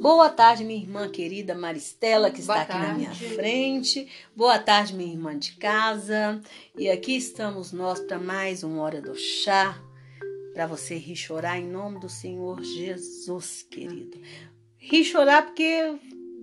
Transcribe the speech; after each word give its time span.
Boa 0.00 0.28
tarde, 0.30 0.62
minha 0.64 0.80
irmã 0.80 1.08
querida 1.08 1.56
Maristela, 1.56 2.30
que 2.30 2.40
está 2.40 2.54
Boa 2.54 2.62
aqui 2.62 2.72
na 2.72 2.94
minha 2.94 3.08
tarde. 3.10 3.34
frente. 3.34 4.08
Boa 4.34 4.58
tarde, 4.58 4.94
minha 4.94 5.12
irmã 5.12 5.36
de 5.36 5.52
casa. 5.56 6.40
E 6.76 6.88
aqui 6.88 7.16
estamos 7.16 7.72
nós 7.72 7.98
para 7.98 8.16
mais 8.18 8.62
uma 8.62 8.80
hora 8.82 9.02
do 9.02 9.16
chá, 9.16 9.76
para 10.54 10.66
você 10.66 10.96
rir 10.96 11.16
chorar 11.16 11.58
em 11.58 11.66
nome 11.66 11.98
do 11.98 12.08
Senhor 12.08 12.62
Jesus, 12.62 13.66
querido. 13.68 14.20
Rir 14.76 15.04
chorar 15.04 15.46
porque 15.46 15.96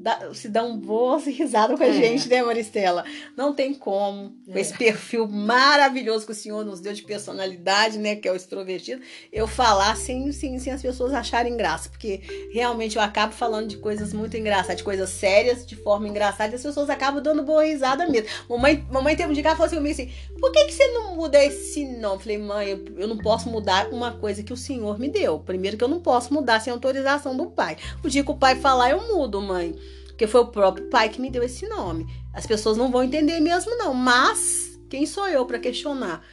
dá- 0.05 0.31
se 0.35 0.47
dá 0.47 0.63
um 0.63 0.77
boa 0.77 1.17
risada 1.25 1.75
com 1.75 1.81
a 1.83 1.87
É. 1.87 1.91
gente, 1.93 2.29
né, 2.29 2.43
Maristela? 2.43 3.03
Não 3.35 3.55
tem 3.55 3.73
como. 3.73 4.35
Com 4.45 4.55
É. 4.55 4.61
esse 4.61 4.77
perfil 4.77 5.27
maravilhoso 5.27 6.27
que 6.27 6.31
o 6.31 6.35
Senhor 6.35 6.63
nos 6.63 6.79
deu 6.79 6.93
de 6.93 7.01
personalidade, 7.01 7.97
né, 7.97 8.15
que 8.15 8.27
é 8.27 8.31
o 8.31 8.35
extrovertido, 8.35 9.01
eu 9.33 9.47
falar 9.47 9.95
sem, 9.97 10.31
sem, 10.31 10.59
sem 10.59 10.71
as 10.71 10.81
pessoas 10.81 11.11
acharem 11.11 11.57
graça, 11.57 11.89
porque 11.89 12.21
realmente 12.53 12.97
eu 12.97 13.01
acabo 13.01 13.33
falando 13.33 13.67
de 13.67 13.77
coisas 13.77 14.13
muito 14.13 14.37
engraçadas, 14.37 14.77
de 14.77 14.83
coisas 14.83 15.09
sérias, 15.09 15.65
de 15.65 15.75
forma 15.75 16.07
engraçada, 16.07 16.53
e 16.53 16.55
as 16.55 16.61
pessoas 16.61 16.89
acabam 16.89 17.21
dando 17.23 17.41
boa 17.41 17.65
risada 17.65 18.07
mesmo. 18.07 18.27
Mamãe, 18.47 18.85
mamãe 18.91 19.15
teve 19.15 19.29
um 19.29 19.33
dia 19.33 19.41
que 19.41 19.47
ela 19.47 19.55
falou 19.57 19.67
assim 19.67 19.77
comigo 19.77 19.93
assim, 19.93 20.11
por 20.39 20.51
que, 20.51 20.65
que 20.65 20.73
você 20.73 20.87
não 20.89 21.15
muda 21.15 21.43
esse 21.43 21.83
nome? 21.85 22.15
Eu 22.15 22.19
falei, 22.19 22.37
mãe, 22.37 22.67
eu, 22.69 22.85
eu 22.97 23.07
não 23.07 23.17
posso 23.17 23.49
mudar 23.49 23.87
uma 23.89 24.11
coisa 24.11 24.43
que 24.43 24.53
o 24.53 24.57
Senhor 24.57 24.99
me 24.99 25.09
deu. 25.09 25.39
Primeiro 25.39 25.77
que 25.77 25.83
eu 25.83 25.87
não 25.87 25.99
posso 25.99 26.31
mudar 26.33 26.59
sem 26.59 26.71
autorização 26.71 27.35
do 27.35 27.47
pai. 27.47 27.77
O 28.03 28.07
dia 28.09 28.23
que 28.23 28.31
o 28.31 28.35
pai 28.37 28.55
falar, 28.55 28.91
eu 28.91 29.07
mudo, 29.07 29.41
mãe. 29.41 29.75
Porque 30.15 30.27
foi 30.27 30.41
o 30.41 30.47
próprio 30.47 30.89
pai 30.89 31.09
que 31.09 31.19
me 31.19 31.29
deu 31.29 31.43
esse 31.43 31.67
nome. 31.67 32.07
As 32.33 32.47
pessoas 32.47 32.77
não 32.77 32.89
vão 32.89 33.03
entender 33.03 33.37
mesmo, 33.41 33.77
não. 33.77 33.93
Mas, 33.93 34.79
quem 34.89 35.05
sou 35.05 35.27
eu 35.27 35.45
para 35.45 35.59
questionar? 35.59 36.23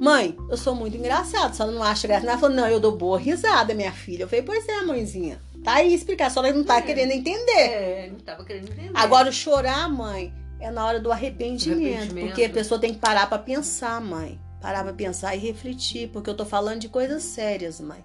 Mãe, 0.00 0.36
eu 0.48 0.56
sou 0.56 0.76
muito 0.76 0.96
engraçado, 0.96 1.54
só 1.54 1.66
não 1.66 1.82
acha 1.82 2.06
graça. 2.06 2.24
Ela 2.24 2.38
falou, 2.38 2.54
não, 2.54 2.68
eu 2.68 2.78
dou 2.78 2.96
boa 2.96 3.18
risada, 3.18 3.74
minha 3.74 3.90
filha. 3.90 4.22
Eu 4.22 4.28
falei, 4.28 4.44
pois 4.44 4.68
é, 4.68 4.82
mãezinha. 4.82 5.40
Tá 5.64 5.74
aí 5.74 5.92
explicar, 5.92 6.30
só 6.30 6.44
ela 6.44 6.56
não 6.56 6.62
tá 6.64 6.78
É. 6.78 6.82
querendo 6.82 7.10
entender. 7.10 7.52
É, 7.52 8.08
não 8.12 8.20
tava 8.20 8.44
querendo 8.44 8.70
entender. 8.70 8.90
Agora, 8.94 9.32
chorar, 9.32 9.88
mãe, 9.88 10.32
é 10.60 10.70
na 10.70 10.86
hora 10.86 11.00
do 11.00 11.10
arrependimento. 11.10 11.84
Arrependimento. 11.96 12.26
Porque 12.26 12.44
a 12.44 12.50
pessoa 12.50 12.80
tem 12.80 12.94
que 12.94 13.00
parar 13.00 13.28
pra 13.28 13.38
pensar, 13.38 14.00
mãe. 14.00 14.40
Parar 14.60 14.84
pra 14.84 14.92
pensar 14.92 15.34
e 15.34 15.38
refletir. 15.40 16.08
Porque 16.08 16.30
eu 16.30 16.36
tô 16.36 16.44
falando 16.44 16.78
de 16.80 16.88
coisas 16.88 17.22
sérias, 17.24 17.80
mãe. 17.80 18.04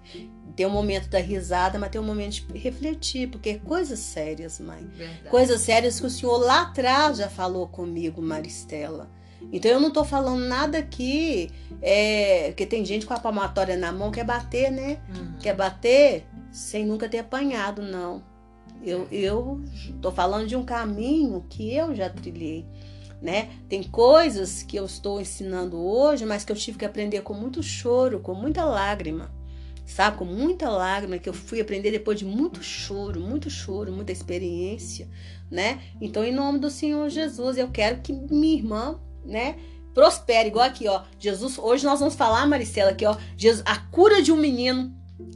Tem 0.58 0.66
um 0.66 0.70
momento 0.70 1.08
da 1.08 1.20
risada, 1.20 1.78
mas 1.78 1.88
tem 1.88 2.00
um 2.00 2.04
momento 2.04 2.42
de 2.42 2.58
refletir. 2.58 3.28
Porque 3.28 3.50
é 3.50 3.58
coisas 3.58 4.00
sérias, 4.00 4.58
mãe. 4.58 4.84
Verdade. 4.92 5.28
Coisas 5.30 5.60
sérias 5.60 6.00
que 6.00 6.06
o 6.06 6.10
senhor 6.10 6.36
lá 6.36 6.62
atrás 6.62 7.18
já 7.18 7.30
falou 7.30 7.68
comigo, 7.68 8.20
Maristela. 8.20 9.08
Então 9.52 9.70
eu 9.70 9.78
não 9.78 9.92
tô 9.92 10.04
falando 10.04 10.44
nada 10.46 10.78
aqui. 10.78 11.48
É, 11.80 12.48
porque 12.48 12.66
tem 12.66 12.84
gente 12.84 13.06
com 13.06 13.14
a 13.14 13.20
palmatória 13.20 13.76
na 13.76 13.92
mão 13.92 14.10
quer 14.10 14.24
bater, 14.24 14.72
né? 14.72 14.98
Uhum. 15.16 15.34
Quer 15.38 15.54
bater 15.54 16.26
sem 16.50 16.84
nunca 16.84 17.08
ter 17.08 17.18
apanhado, 17.18 17.80
não. 17.80 18.20
Eu, 18.82 19.06
eu 19.12 19.62
tô 20.02 20.10
falando 20.10 20.48
de 20.48 20.56
um 20.56 20.64
caminho 20.64 21.46
que 21.48 21.72
eu 21.72 21.94
já 21.94 22.10
trilhei, 22.10 22.66
né? 23.22 23.48
Tem 23.68 23.84
coisas 23.84 24.64
que 24.64 24.76
eu 24.76 24.86
estou 24.86 25.20
ensinando 25.20 25.78
hoje, 25.78 26.26
mas 26.26 26.44
que 26.44 26.50
eu 26.50 26.56
tive 26.56 26.78
que 26.78 26.84
aprender 26.84 27.22
com 27.22 27.32
muito 27.32 27.62
choro, 27.62 28.18
com 28.18 28.34
muita 28.34 28.64
lágrima, 28.64 29.37
sabe? 29.88 30.18
Com 30.18 30.24
muita 30.24 30.68
lágrima 30.68 31.18
que 31.18 31.28
eu 31.28 31.34
fui 31.34 31.60
aprender 31.60 31.90
depois 31.90 32.18
de 32.18 32.24
muito 32.24 32.62
choro, 32.62 33.20
muito 33.20 33.48
choro, 33.48 33.92
muita 33.92 34.12
experiência, 34.12 35.08
né? 35.50 35.80
Então, 36.00 36.24
em 36.24 36.32
nome 36.32 36.58
do 36.58 36.70
Senhor 36.70 37.08
Jesus, 37.08 37.56
eu 37.56 37.70
quero 37.70 38.00
que 38.00 38.12
minha 38.12 38.56
irmã, 38.56 39.00
né? 39.24 39.56
Prospere, 39.94 40.48
igual 40.48 40.66
aqui, 40.66 40.86
ó. 40.86 41.02
Jesus, 41.18 41.58
hoje 41.58 41.84
nós 41.84 41.98
vamos 41.98 42.14
falar, 42.14 42.46
Maricela, 42.46 42.90
aqui, 42.90 43.04
ó. 43.04 43.16
Jesus, 43.36 43.62
a 43.66 43.78
cura 43.78 44.22
de 44.22 44.30
um 44.30 44.36
menino. 44.36 44.94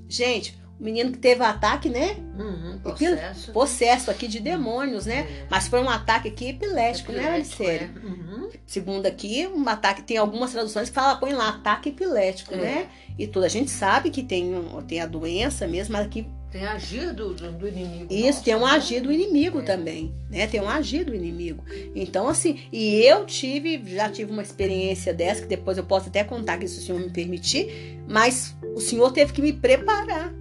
Gente, 0.09 0.62
o 0.81 0.85
menino 0.85 1.13
que 1.13 1.19
teve 1.19 1.43
ataque, 1.45 1.89
né? 1.89 2.17
Uhum, 2.39 2.79
processo. 2.83 3.53
Possesso 3.53 4.11
aqui 4.11 4.27
de 4.27 4.41
demônios, 4.41 5.07
né? 5.07 5.21
É. 5.21 5.47
Mas 5.51 5.69
foi 5.69 5.81
um 5.81 5.89
ataque 5.89 6.29
aqui 6.29 6.49
epilético, 6.51 7.13
né, 7.13 7.19
Epilético, 7.39 7.63
Maricela? 7.63 7.91
é. 8.05 8.07
Uhum. 8.07 8.51
Segundo 8.67 9.07
aqui, 9.07 9.47
um 9.47 9.69
ataque, 9.69 10.03
tem 10.03 10.17
algumas 10.17 10.53
traduções 10.53 10.89
que 10.89 10.95
fala, 10.95 11.17
põe 11.17 11.33
lá, 11.33 11.51
ataque 11.51 11.91
epilético, 11.91 12.55
É. 12.55 12.57
né? 12.57 12.89
E 13.19 13.27
tudo. 13.27 13.45
A 13.45 13.49
gente 13.49 13.71
sabe 13.71 14.11
que 14.11 14.23
tem, 14.23 14.53
tem 14.89 15.01
a 15.01 15.07
doença 15.07 15.67
mesmo, 15.67 15.93
mas 15.93 16.07
aqui 16.07 16.27
Tem 16.51 16.67
agir 16.67 17.15
do, 17.15 17.33
do, 17.33 17.67
inimigo. 17.69 18.13
Isso, 18.13 18.27
nosso, 18.27 18.45
tem 18.45 18.55
um 18.57 18.67
né? 18.67 18.73
agir 18.73 19.01
do 19.01 19.11
inimigo 19.13 19.61
É. 19.61 19.63
também, 19.63 20.13
né? 20.31 20.47
Tem 20.47 20.61
um 20.61 20.69
agir 20.69 21.05
do 21.05 21.15
inimigo. 21.15 21.63
Então, 21.95 22.29
assim, 22.29 22.61
e 22.73 22.97
eu 23.05 23.25
tive, 23.25 23.83
já 23.87 24.11
tive 24.11 24.31
uma 24.33 24.43
experiência 24.43 25.15
dessa, 25.15 25.43
que 25.43 25.49
depois 25.49 25.79
eu 25.79 25.85
posso 25.85 26.09
até 26.09 26.23
contar 26.25 26.59
que 26.59 26.67
se 26.69 26.79
o 26.79 26.83
senhor 26.83 27.01
me 27.01 27.09
permitir, 27.11 27.99
mas 28.09 28.55
o 28.75 28.81
senhor 28.81 29.13
teve 29.13 29.33
que 29.33 29.41
me 29.41 29.53
preparar. 29.53 30.33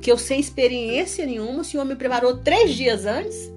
Porque 0.00 0.10
eu 0.10 0.16
sem 0.16 0.40
experiência 0.40 1.26
nenhuma, 1.26 1.60
o 1.60 1.64
senhor 1.64 1.84
me 1.84 1.94
preparou 1.94 2.38
três 2.38 2.72
dias 2.72 3.04
antes 3.04 3.52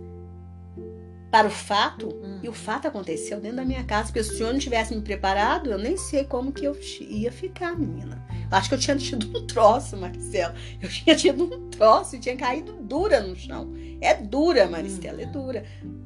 para 1.31 1.47
o 1.47 1.49
fato, 1.49 2.09
Hum. 2.21 2.39
e 2.43 2.49
o 2.49 2.53
fato 2.53 2.85
aconteceu 2.85 3.39
dentro 3.39 3.55
da 3.57 3.63
minha 3.65 3.85
casa, 3.85 4.07
porque 4.07 4.21
se 4.25 4.33
o 4.33 4.37
senhor 4.37 4.51
não 4.51 4.59
tivesse 4.59 4.93
me 4.93 5.01
preparado, 5.01 5.71
eu 5.71 5.77
nem 5.77 5.95
sei 5.95 6.25
como 6.25 6.51
que 6.51 6.65
eu 6.65 6.77
ia 6.99 7.31
ficar, 7.31 7.79
menina. 7.79 8.21
Eu 8.51 8.57
acho 8.57 8.67
que 8.67 8.75
eu 8.75 8.79
tinha 8.79 8.97
tido 8.99 9.25
um 9.37 9.47
troço, 9.47 9.95
Marcelo. 9.95 10.53
Eu 10.81 10.89
tinha 10.89 11.15
tido 11.15 11.45
um 11.45 11.69
troço 11.69 12.17
e 12.17 12.19
tinha 12.19 12.35
caído 12.35 12.73
dura 12.73 13.21
no 13.21 13.37
chão. 13.37 13.71
É 14.01 14.13
dura, 14.13 14.67
Maristela, 14.67 15.21
é 15.21 15.25
dura. 15.25 15.63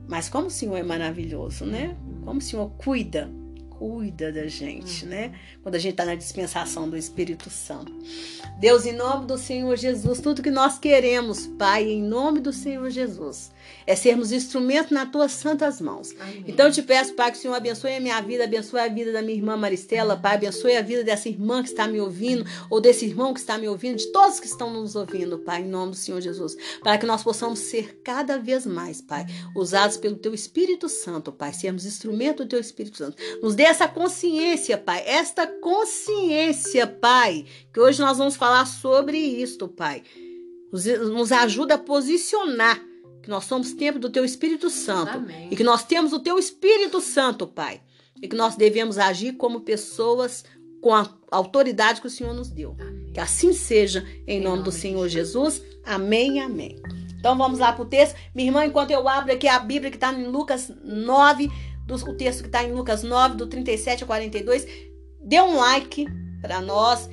Mas 0.07 0.29
como 0.29 0.47
o 0.47 0.51
Senhor 0.51 0.77
é 0.77 0.83
maravilhoso, 0.83 1.65
né? 1.65 1.97
Como 2.23 2.37
o 2.37 2.43
Senhor 2.43 2.69
cuida, 2.77 3.27
cuida 3.77 4.31
da 4.31 4.47
gente, 4.47 5.05
né? 5.05 5.33
Quando 5.61 5.75
a 5.75 5.79
gente 5.79 5.91
está 5.91 6.05
na 6.05 6.15
dispensação 6.15 6.89
do 6.89 6.97
Espírito 6.97 7.49
Santo. 7.49 7.93
Deus, 8.59 8.85
em 8.85 8.93
nome 8.93 9.27
do 9.27 9.37
Senhor 9.37 9.75
Jesus, 9.77 10.19
tudo 10.19 10.41
que 10.41 10.49
nós 10.49 10.79
queremos, 10.79 11.45
Pai, 11.45 11.83
em 11.83 12.01
nome 12.01 12.39
do 12.39 12.51
Senhor 12.51 12.89
Jesus, 12.89 13.51
é 13.85 13.95
sermos 13.95 14.31
instrumento 14.31 14.93
nas 14.93 15.09
tuas 15.11 15.31
santas 15.31 15.79
mãos. 15.79 16.15
Amém. 16.19 16.43
Então 16.47 16.65
eu 16.65 16.71
te 16.71 16.81
peço, 16.81 17.13
Pai, 17.13 17.31
que 17.31 17.37
o 17.37 17.41
Senhor 17.41 17.53
abençoe 17.53 17.95
a 17.95 17.99
minha 17.99 18.19
vida, 18.21 18.45
abençoe 18.45 18.79
a 18.79 18.87
vida 18.87 19.11
da 19.11 19.21
minha 19.21 19.37
irmã 19.37 19.55
Maristela, 19.55 20.17
Pai, 20.17 20.35
abençoe 20.35 20.75
a 20.75 20.81
vida 20.81 21.03
dessa 21.03 21.29
irmã 21.29 21.61
que 21.61 21.69
está 21.69 21.87
me 21.87 22.01
ouvindo, 22.01 22.43
ou 22.69 22.81
desse 22.81 23.05
irmão 23.05 23.33
que 23.33 23.39
está 23.39 23.57
me 23.57 23.67
ouvindo, 23.67 23.97
de 23.97 24.07
todos 24.11 24.39
que 24.39 24.47
estão 24.47 24.73
nos 24.73 24.95
ouvindo, 24.95 25.37
Pai, 25.37 25.61
em 25.61 25.67
nome 25.67 25.91
do 25.91 25.97
Senhor 25.97 26.19
Jesus, 26.19 26.57
para 26.81 26.97
que 26.97 27.05
nós 27.05 27.23
possamos 27.23 27.59
ser 27.59 28.01
cada 28.03 28.39
vez 28.39 28.65
mais, 28.65 29.01
Pai, 29.01 29.25
usados 29.55 29.97
pelo 29.97 30.15
Teu 30.15 30.33
Espírito 30.33 30.89
Santo, 30.89 31.31
Pai, 31.31 31.53
sermos 31.53 31.85
instrumento 31.85 32.43
do 32.43 32.49
Teu 32.49 32.59
Espírito 32.59 32.97
Santo. 32.97 33.17
Nos 33.41 33.53
dê 33.53 33.66
essa 33.67 33.87
consciência, 33.87 34.77
Pai, 34.77 35.03
esta 35.05 35.45
consciência, 35.45 36.87
Pai, 36.87 37.45
que 37.73 37.79
hoje 37.79 37.99
nós 37.99 38.17
vamos 38.17 38.35
falar 38.35 38.65
sobre 38.65 39.17
isto, 39.17 39.67
Pai. 39.67 40.03
Nos, 40.71 40.85
nos 40.85 41.31
ajuda 41.31 41.75
a 41.75 41.77
posicionar 41.77 42.81
que 43.21 43.29
nós 43.29 43.45
somos 43.45 43.73
tempo 43.73 43.99
do 43.99 44.09
Teu 44.09 44.23
Espírito 44.23 44.69
Santo. 44.69 45.17
Amém. 45.17 45.49
E 45.51 45.55
que 45.55 45.63
nós 45.63 45.83
temos 45.83 46.13
o 46.13 46.19
teu 46.19 46.39
Espírito 46.39 47.01
Santo, 47.01 47.45
Pai. 47.45 47.81
E 48.21 48.27
que 48.27 48.35
nós 48.35 48.55
devemos 48.55 48.97
agir 48.97 49.33
como 49.33 49.61
pessoas 49.61 50.43
com 50.81 50.93
a 50.93 51.07
autoridade 51.31 51.99
que 52.01 52.07
o 52.07 52.09
Senhor 52.09 52.33
nos 52.33 52.49
deu. 52.49 52.75
Amém. 52.79 53.11
Que 53.13 53.19
assim 53.19 53.51
seja, 53.53 54.05
em, 54.25 54.37
Em 54.37 54.41
nome, 54.41 54.57
nome 54.57 54.63
do 54.63 54.71
Senhor 54.71 55.07
Jesus. 55.07 55.55
Jesus. 55.55 55.81
Amém, 55.85 56.39
amém. 56.39 56.81
Então 57.19 57.37
vamos 57.37 57.59
lá 57.59 57.73
para 57.73 57.83
o 57.83 57.87
texto. 57.87 58.15
Minha 58.33 58.47
irmã, 58.47 58.65
enquanto 58.65 58.91
eu 58.91 59.07
abro 59.09 59.33
aqui 59.33 59.47
a 59.47 59.59
Bíblia 59.59 59.91
que 59.91 59.97
está 59.97 60.13
em 60.13 60.27
Lucas 60.27 60.71
9, 60.83 61.51
do- 61.87 61.95
o 61.95 62.13
texto 62.13 62.41
que 62.41 62.47
está 62.47 62.63
em 62.63 62.73
Lucas 62.73 63.01
9, 63.01 63.35
do 63.37 63.47
37 63.47 64.03
a 64.03 64.07
42, 64.07 64.67
dê 65.19 65.41
um 65.41 65.55
like 65.57 66.05
para 66.41 66.61
nós. 66.61 67.09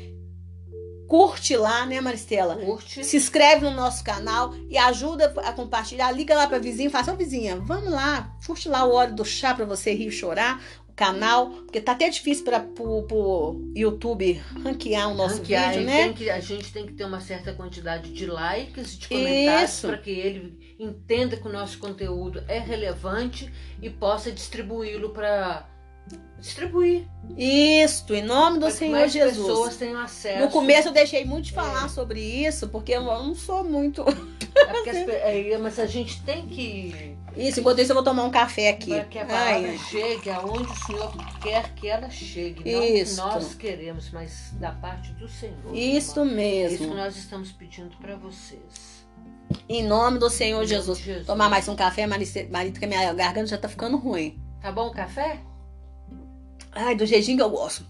Curte 1.17 1.57
lá, 1.57 1.87
né, 1.87 2.01
Maristela? 2.01 2.57
Curte. 2.57 3.05
Se 3.05 3.17
inscreve 3.17 3.63
no 3.65 3.71
nosso 3.71 4.03
canal 4.03 4.53
e 4.69 4.77
ajuda 4.77 5.33
a 5.45 5.53
compartilhar. 5.53 6.11
Liga 6.11 6.35
lá 6.35 6.49
pra 6.49 6.59
vizinha 6.59 6.89
e 6.89 6.91
fala, 6.91 7.13
ô 7.13 7.17
vizinha, 7.17 7.55
vamos 7.55 7.93
lá, 7.93 8.35
curte 8.45 8.69
lá 8.69 8.85
o 8.85 8.93
Hora 8.93 9.13
do 9.13 9.25
Chá 9.25 9.55
pra 9.55 9.65
você 9.65 9.95
rir 9.95 10.09
e 10.09 10.11
chorar, 10.11 10.61
o 10.89 10.93
canal, 10.93 11.51
porque 11.51 11.81
tá 11.81 11.93
até 11.93 12.09
difícil 12.09 12.45
para 12.45 12.59
pro, 12.59 13.05
pro 13.05 13.61
YouTube 13.77 14.43
ranquear 14.65 15.09
o 15.09 15.15
nosso 15.15 15.37
Ranquear, 15.37 15.71
vídeo, 15.75 15.87
né? 15.87 16.13
que- 16.15 16.29
a 16.31 16.41
gente 16.41 16.73
tem 16.73 16.85
que 16.85 16.95
ter 16.95 17.05
uma 17.05 17.21
certa 17.21 17.53
quantidade 17.53 18.13
de 18.13 18.27
likes, 18.27 18.99
de 18.99 19.07
comentários, 19.07 19.81
para 19.83 19.99
que 19.99 20.11
ele 20.11 20.75
entenda 20.81 21.37
que 21.37 21.47
o 21.47 21.53
nosso 21.53 21.79
conteúdo 21.79 22.43
é 22.49 22.59
relevante 22.59 23.53
e 23.81 23.89
possa 23.89 24.33
distribuí-lo 24.33 25.11
para 25.11 25.69
distribuir. 26.45 27.07
Isto, 27.37 28.15
em 28.15 28.23
nome 28.23 28.59
do 28.59 28.67
que 28.67 28.73
Senhor 28.73 29.09
Jesus. 29.09 29.47
pessoas 29.47 29.77
tenham 29.77 30.01
acesso. 30.01 30.41
No 30.41 30.51
começo 30.51 30.89
eu 30.89 30.93
deixei 30.93 31.25
muito 31.25 31.47
de 31.47 31.53
falar 31.53 31.87
É. 31.87 31.89
sobre 31.89 32.21
isso, 32.21 32.69
porque 32.69 32.93
eu 32.93 33.03
não 33.03 33.35
sou 33.35 33.65
muito. 33.65 34.03
É 34.55 34.91
as 34.91 34.97
é, 35.09 35.59
mas 35.59 35.79
a 35.79 35.87
gente 35.87 36.23
tem 36.23 36.47
que. 36.47 37.17
Isso, 37.37 37.61
enquanto 37.61 37.81
isso 37.81 37.91
eu 37.91 37.95
vou 37.95 38.05
tomar 38.05 38.25
um 38.25 38.31
café 38.31 38.69
aqui. 38.69 38.91
Para 38.91 39.05
que 39.05 39.19
a 39.19 39.25
palavra 39.25 39.69
Ai, 39.71 39.79
chegue 39.91 40.31
aonde 40.31 40.71
o 40.71 40.87
Senhor 40.87 41.13
quer 41.43 41.75
que 41.75 41.89
ela 41.89 42.09
chegue. 42.11 42.71
Não 42.73 42.85
Isso. 42.85 43.17
que 43.17 43.21
nós 43.23 43.55
queremos, 43.55 44.11
mas 44.13 44.53
da 44.61 44.71
parte 44.71 45.13
do 45.15 45.27
Senhor. 45.27 45.75
Isso 45.75 46.21
irmão. 46.21 46.39
É 46.39 46.67
isso 46.67 46.77
que 46.79 46.83
mesmo. 46.85 46.95
nós 46.95 47.17
estamos 47.17 47.51
pedindo 47.51 47.97
para 47.97 48.17
vocês. 48.17 49.05
Em 49.69 49.83
nome 49.83 50.19
do 50.19 50.31
Senhor 50.31 50.65
Jesus. 50.65 50.99
Jesus. 50.99 51.27
Tomar 51.27 51.49
mais 51.49 51.67
um 51.69 51.75
café, 51.75 52.07
Marita, 52.07 52.79
que 52.79 52.85
a 52.85 52.89
minha 52.89 53.13
garganta 53.13 53.47
já 53.47 53.59
tá 53.59 53.69
ficando 53.69 53.97
ruim. 53.97 54.41
Tá 54.61 54.71
bom 54.71 54.89
o 54.89 54.93
café? 54.93 55.41
Ai, 56.75 56.95
do 56.95 57.07
jeitinho 57.07 57.37
que 57.37 57.43
eu 57.43 57.51
gosto. 57.51 57.87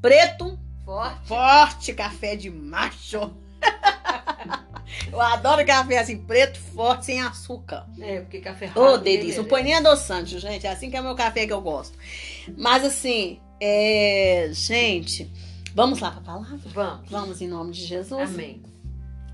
Preto, 0.00 0.58
Forte. 0.84 1.26
forte 1.26 1.94
café 1.94 2.36
de 2.36 2.50
macho. 2.50 3.32
Eu 5.10 5.20
adoro 5.20 5.64
café 5.66 5.98
assim, 5.98 6.16
preto, 6.16 6.58
forte, 6.58 7.06
sem 7.06 7.20
açúcar. 7.20 7.86
É, 8.00 8.20
porque 8.20 8.40
café 8.40 8.70
Ô, 8.74 8.94
oh, 8.94 8.98
delícia. 8.98 9.42
Não 9.42 9.48
põe 9.48 9.62
nem 9.62 9.74
adoçante, 9.74 10.38
gente. 10.38 10.66
É 10.66 10.70
assim 10.70 10.90
que 10.90 10.96
é 10.96 11.00
o 11.00 11.04
meu 11.04 11.14
café 11.14 11.46
que 11.46 11.52
eu 11.52 11.60
gosto. 11.60 11.98
Mas 12.56 12.84
assim, 12.84 13.40
é... 13.60 14.48
gente, 14.52 15.30
vamos 15.74 16.00
lá 16.00 16.10
para 16.10 16.20
a 16.20 16.24
palavra? 16.24 16.58
Vamos. 16.66 17.10
Vamos 17.10 17.40
em 17.40 17.48
nome 17.48 17.72
de 17.72 17.84
Jesus. 17.84 18.30
Amém. 18.34 18.62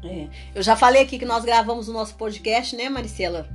É. 0.04 0.28
Eu 0.54 0.62
já 0.62 0.74
falei 0.74 1.02
aqui 1.02 1.18
que 1.18 1.24
nós 1.24 1.44
gravamos 1.44 1.88
o 1.88 1.92
nosso 1.92 2.14
podcast, 2.16 2.74
né, 2.74 2.88
Maricela? 2.88 3.48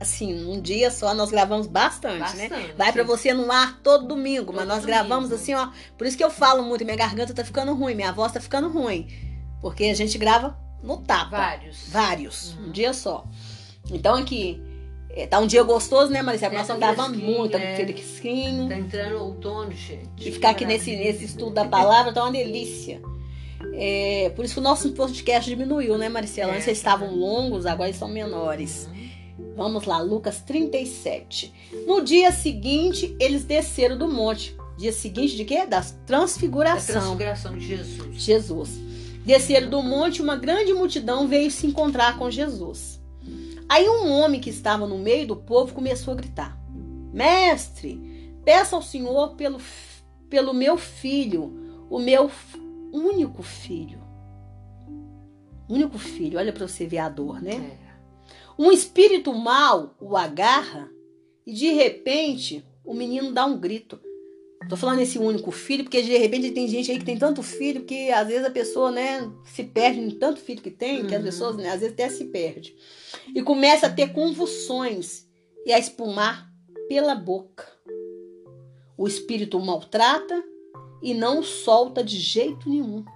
Assim, 0.00 0.48
um 0.48 0.58
dia 0.58 0.90
só 0.90 1.12
nós 1.12 1.30
gravamos 1.30 1.66
bastante, 1.66 2.34
né? 2.36 2.48
bastante. 2.48 2.68
né? 2.68 2.74
Vai 2.74 2.90
para 2.90 3.04
você 3.04 3.34
no 3.34 3.52
ar 3.52 3.78
todo 3.82 4.08
domingo, 4.08 4.46
todo 4.46 4.56
mas 4.56 4.66
nós 4.66 4.80
domingo. 4.80 4.98
gravamos 4.98 5.30
assim, 5.30 5.52
ó. 5.52 5.68
Por 5.98 6.06
isso 6.06 6.16
que 6.16 6.24
eu 6.24 6.30
falo 6.30 6.62
muito, 6.62 6.84
minha 6.86 6.96
garganta 6.96 7.34
tá 7.34 7.44
ficando 7.44 7.74
ruim, 7.74 7.94
minha 7.94 8.10
voz 8.10 8.32
tá 8.32 8.40
ficando 8.40 8.70
ruim. 8.70 9.06
Porque 9.60 9.84
a 9.84 9.94
gente 9.94 10.16
grava 10.16 10.58
no 10.82 10.96
tapa. 10.96 11.36
Vários. 11.36 11.88
Vários, 11.90 12.54
uhum. 12.54 12.68
um 12.68 12.70
dia 12.70 12.94
só. 12.94 13.26
Então 13.90 14.14
aqui, 14.14 14.62
é, 15.10 15.26
tá 15.26 15.38
um 15.38 15.46
dia 15.46 15.62
gostoso, 15.62 16.10
né, 16.10 16.22
Maricela? 16.22 16.54
Nós 16.54 16.62
estamos 16.62 16.80
gravando 16.80 17.18
muito, 17.18 17.52
tá 17.52 17.60
é. 17.60 17.76
fresquinho. 17.76 18.68
Tá 18.68 18.76
entrando 18.76 19.18
outono, 19.18 19.72
gente. 19.72 20.28
E 20.28 20.32
ficar 20.32 20.50
aqui 20.50 20.64
nesse, 20.64 20.96
nesse 20.96 21.26
estudo 21.26 21.52
da 21.52 21.66
palavra 21.66 22.12
tá 22.12 22.22
uma 22.22 22.32
delícia. 22.32 23.02
É, 23.74 24.32
por 24.34 24.44
isso 24.44 24.54
que 24.54 24.60
o 24.60 24.62
nosso 24.62 24.90
podcast 24.92 25.48
diminuiu, 25.48 25.98
né, 25.98 26.08
Maricela? 26.08 26.54
Antes 26.54 26.68
é. 26.68 26.72
estavam 26.72 27.14
longos, 27.14 27.66
agora 27.66 27.92
são 27.92 28.08
menores. 28.08 28.88
Uhum. 28.90 29.10
Vamos 29.56 29.84
lá, 29.84 30.00
Lucas 30.00 30.40
37. 30.40 31.52
No 31.86 32.02
dia 32.02 32.32
seguinte, 32.32 33.14
eles 33.20 33.44
desceram 33.44 33.96
do 33.98 34.08
monte. 34.08 34.56
Dia 34.78 34.92
seguinte 34.92 35.36
de 35.36 35.44
quê? 35.44 35.66
Da 35.66 35.82
transfiguração. 36.06 36.94
Da 36.94 37.00
transfiguração 37.00 37.58
de 37.58 37.66
Jesus. 37.66 38.22
Jesus. 38.22 38.70
Desceram 39.24 39.68
do 39.68 39.82
monte, 39.82 40.22
uma 40.22 40.36
grande 40.36 40.72
multidão 40.72 41.28
veio 41.28 41.50
se 41.50 41.66
encontrar 41.66 42.18
com 42.18 42.30
Jesus. 42.30 43.00
Aí 43.68 43.88
um 43.88 44.10
homem 44.10 44.40
que 44.40 44.50
estava 44.50 44.86
no 44.86 44.98
meio 44.98 45.26
do 45.26 45.36
povo 45.36 45.74
começou 45.74 46.14
a 46.14 46.16
gritar: 46.16 46.58
Mestre, 47.12 48.34
peça 48.44 48.74
ao 48.74 48.82
Senhor 48.82 49.36
pelo, 49.36 49.60
pelo 50.28 50.54
meu 50.54 50.76
filho, 50.76 51.86
o 51.90 51.98
meu 51.98 52.30
único 52.92 53.42
filho. 53.42 54.00
Único 55.68 55.98
filho, 55.98 56.38
olha 56.38 56.52
para 56.52 56.66
você 56.66 56.86
ver 56.86 56.98
a 56.98 57.08
dor, 57.08 57.40
né? 57.40 57.78
Um 58.60 58.70
espírito 58.70 59.32
mau 59.32 59.96
o 59.98 60.18
agarra 60.18 60.92
e 61.46 61.52
de 61.54 61.72
repente 61.72 62.62
o 62.84 62.92
menino 62.92 63.32
dá 63.32 63.46
um 63.46 63.58
grito. 63.58 63.98
Tô 64.68 64.76
falando 64.76 65.00
esse 65.00 65.18
único 65.18 65.50
filho, 65.50 65.84
porque 65.84 66.02
de 66.02 66.14
repente 66.18 66.50
tem 66.50 66.68
gente 66.68 66.90
aí 66.90 66.98
que 66.98 67.04
tem 67.06 67.16
tanto 67.16 67.42
filho 67.42 67.86
que 67.86 68.10
às 68.10 68.28
vezes 68.28 68.44
a 68.44 68.50
pessoa, 68.50 68.90
né, 68.90 69.32
se 69.46 69.64
perde 69.64 70.00
em 70.00 70.10
tanto 70.10 70.40
filho 70.40 70.60
que 70.60 70.70
tem, 70.70 71.06
que 71.06 71.14
as 71.14 71.20
uhum. 71.20 71.24
pessoas, 71.24 71.56
né, 71.56 71.70
às 71.70 71.80
vezes 71.80 71.94
até 71.94 72.10
se 72.10 72.26
perde. 72.26 72.76
E 73.34 73.42
começa 73.42 73.86
a 73.86 73.90
ter 73.90 74.12
convulsões 74.12 75.26
e 75.64 75.72
a 75.72 75.78
espumar 75.78 76.52
pela 76.86 77.14
boca. 77.14 77.66
O 78.94 79.08
espírito 79.08 79.56
o 79.56 79.64
maltrata 79.64 80.44
e 81.02 81.14
não 81.14 81.42
solta 81.42 82.04
de 82.04 82.18
jeito 82.18 82.68
nenhum. 82.68 83.06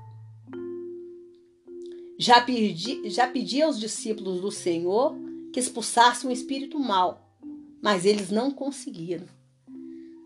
Já 2.19 2.41
pedi, 2.41 3.11
já 3.11 3.27
pedi 3.27 3.61
aos 3.61 3.79
discípulos 3.79 4.41
do 4.41 4.51
Senhor 4.51 5.23
que 5.55 5.61
expulsassem 5.61 6.29
o 6.29 6.33
espírito 6.33 6.81
mal, 6.81 7.33
mas 7.81 8.05
eles 8.05 8.29
não 8.29 8.51
conseguiram. 8.51 9.25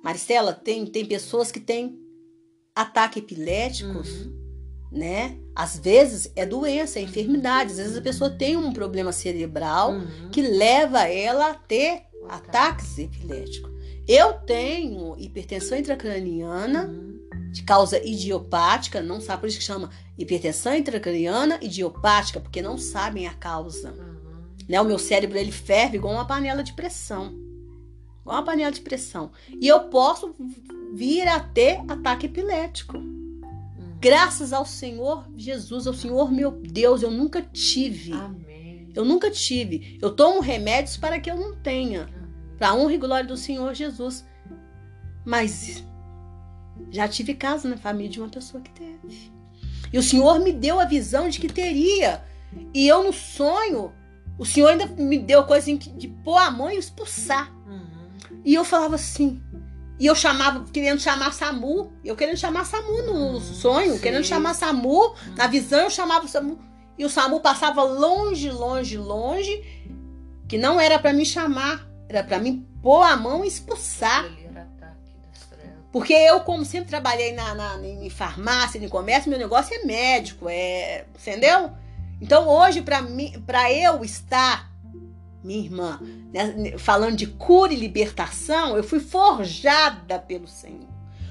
Maristela, 0.03 0.55
tem, 0.55 0.87
tem 0.87 1.05
pessoas 1.05 1.53
que 1.53 1.61
têm 1.61 1.99
ataques 2.75 3.19
epiléticos, 3.19 4.09
uhum. 4.09 4.89
né? 4.91 5.39
Às 5.55 5.79
vezes 5.79 6.33
é 6.35 6.47
doença, 6.47 6.99
é 6.99 7.03
enfermidade. 7.03 7.73
Às 7.73 7.77
vezes 7.77 7.97
a 7.99 8.01
pessoa 8.01 8.31
tem 8.31 8.57
um 8.57 8.73
problema 8.73 9.13
cerebral 9.13 9.93
uhum. 9.93 10.31
que 10.33 10.41
leva 10.41 11.03
ela 11.03 11.51
a 11.51 11.55
ter 11.55 12.05
ataques 12.27 12.99
epiléticos. 12.99 13.71
Eu 14.09 14.33
tenho 14.33 15.15
hipertensão 15.19 15.77
intracraniana 15.77 16.87
uhum. 16.87 17.51
de 17.53 17.65
causa 17.65 18.03
idiopática, 18.03 19.03
não 19.03 19.21
sabe 19.21 19.41
por 19.41 19.49
isso 19.49 19.59
que 19.59 19.65
chama 19.65 19.91
hipertensão 20.17 20.75
intracraniana 20.75 21.59
idiopática, 21.61 22.41
porque 22.41 22.63
não 22.63 22.79
sabem 22.79 23.27
a 23.27 23.35
causa. 23.35 24.08
Né? 24.69 24.81
O 24.81 24.85
meu 24.85 24.99
cérebro 24.99 25.39
ele 25.39 25.53
ferve 25.53 25.97
igual 25.97 26.15
uma 26.15 26.27
panela 26.27 26.63
de 26.63 26.73
pressão 26.73 27.49
uma 28.29 28.43
panela 28.45 28.71
de 28.71 28.81
pressão. 28.81 29.31
E 29.61 29.67
eu 29.67 29.81
posso 29.85 30.35
vir 30.93 31.27
a 31.27 31.41
ter 31.41 31.81
ataque 31.89 32.27
epilético. 32.27 32.99
Graças 34.01 34.53
ao 34.53 34.65
Senhor 34.65 35.27
Jesus, 35.37 35.87
ao 35.87 35.95
Senhor 35.95 36.31
meu 36.31 36.51
Deus, 36.51 37.03
eu 37.03 37.11
nunca 37.11 37.43
tive. 37.43 38.13
Amém. 38.13 38.93
Eu 38.95 39.05
nunca 39.05 39.31
tive. 39.31 39.99
Eu 40.01 40.15
tomo 40.15 40.41
remédios 40.41 40.97
para 40.97 41.19
que 41.19 41.31
eu 41.31 41.37
não 41.37 41.57
tenha. 41.57 42.09
Para 42.59 42.75
honra 42.75 42.95
e 42.95 42.99
glória 42.99 43.27
do 43.27 43.37
Senhor 43.37 43.75
Jesus. 43.75 44.25
Mas 45.25 45.85
já 46.91 47.09
tive 47.09 47.35
caso 47.35 47.69
na 47.69 47.77
família 47.77 48.11
de 48.11 48.21
uma 48.21 48.29
pessoa 48.29 48.63
que 48.63 48.71
teve. 48.71 49.33
E 49.93 49.99
o 49.99 50.03
Senhor 50.03 50.39
me 50.41 50.53
deu 50.53 50.79
a 50.79 50.85
visão 50.85 51.29
de 51.29 51.41
que 51.41 51.49
teria. 51.49 52.23
E 52.73 52.87
eu 52.87 53.03
no 53.03 53.13
sonho, 53.13 53.93
o 54.39 54.45
Senhor 54.45 54.69
ainda 54.69 54.87
me 54.87 55.19
deu 55.19 55.45
coisa 55.45 55.65
assim 55.65 55.77
de 55.77 56.09
pôr 56.09 56.37
a 56.37 56.51
mão 56.51 56.71
e 56.71 56.79
expulsar. 56.79 57.53
E 58.45 58.55
eu 58.55 58.65
falava 58.65 58.95
assim. 58.95 59.43
E 59.99 60.07
eu 60.07 60.15
chamava, 60.15 60.65
querendo 60.73 61.01
chamar 61.01 61.33
Samu. 61.33 61.93
Eu 62.05 62.15
querendo 62.15 62.37
chamar 62.37 62.65
Samu 62.65 63.03
no 63.03 63.13
uhum, 63.13 63.41
sonho, 63.41 63.95
Sim. 63.95 63.99
querendo 63.99 64.25
chamar 64.25 64.55
Samu. 64.55 65.15
Na 65.37 65.49
visão 65.49 65.81
eu 65.81 65.91
chamava 65.91 66.25
o 66.25 66.29
Samu. 66.29 66.59
E 66.97 67.05
o 67.05 67.11
Samu 67.11 67.41
passava 67.41 67.83
longe, 67.83 68.49
longe, 68.51 68.97
longe. 68.97 69.65
Que 70.49 70.57
não 70.57 70.81
era 70.81 70.99
para 70.99 71.13
me 71.13 71.27
chamar. 71.27 71.87
Era 72.09 72.23
para 72.23 72.39
mim 72.39 72.67
pôr 72.81 73.03
a 73.03 73.17
mão 73.17 73.45
e 73.45 73.49
expulsar. 73.49 74.25
Porque 75.91 76.13
eu, 76.13 76.41
como 76.41 76.65
sempre 76.65 76.91
trabalhei 76.91 77.33
na, 77.33 77.55
na, 77.55 77.87
em 77.87 78.09
farmácia, 78.11 78.79
em 78.79 78.89
comércio, 78.89 79.31
meu 79.31 79.39
negócio 79.39 79.75
é 79.75 79.85
médico, 79.85 80.47
é. 80.49 81.07
Entendeu? 81.21 81.73
Então 82.21 82.49
hoje, 82.49 82.83
para 82.83 83.01
mim, 83.03 83.43
para 83.47 83.73
eu 83.73 84.05
estar 84.05 84.69
minha 85.43 85.65
irmã, 85.65 86.01
né, 86.33 86.77
falando 86.79 87.17
de 87.17 87.27
cura 87.27 87.73
e 87.73 87.77
libertação, 87.77 88.77
eu 88.77 88.83
fui 88.83 89.01
forjada 89.01 90.19
pelo 90.19 90.47
Senhor. 90.47 90.89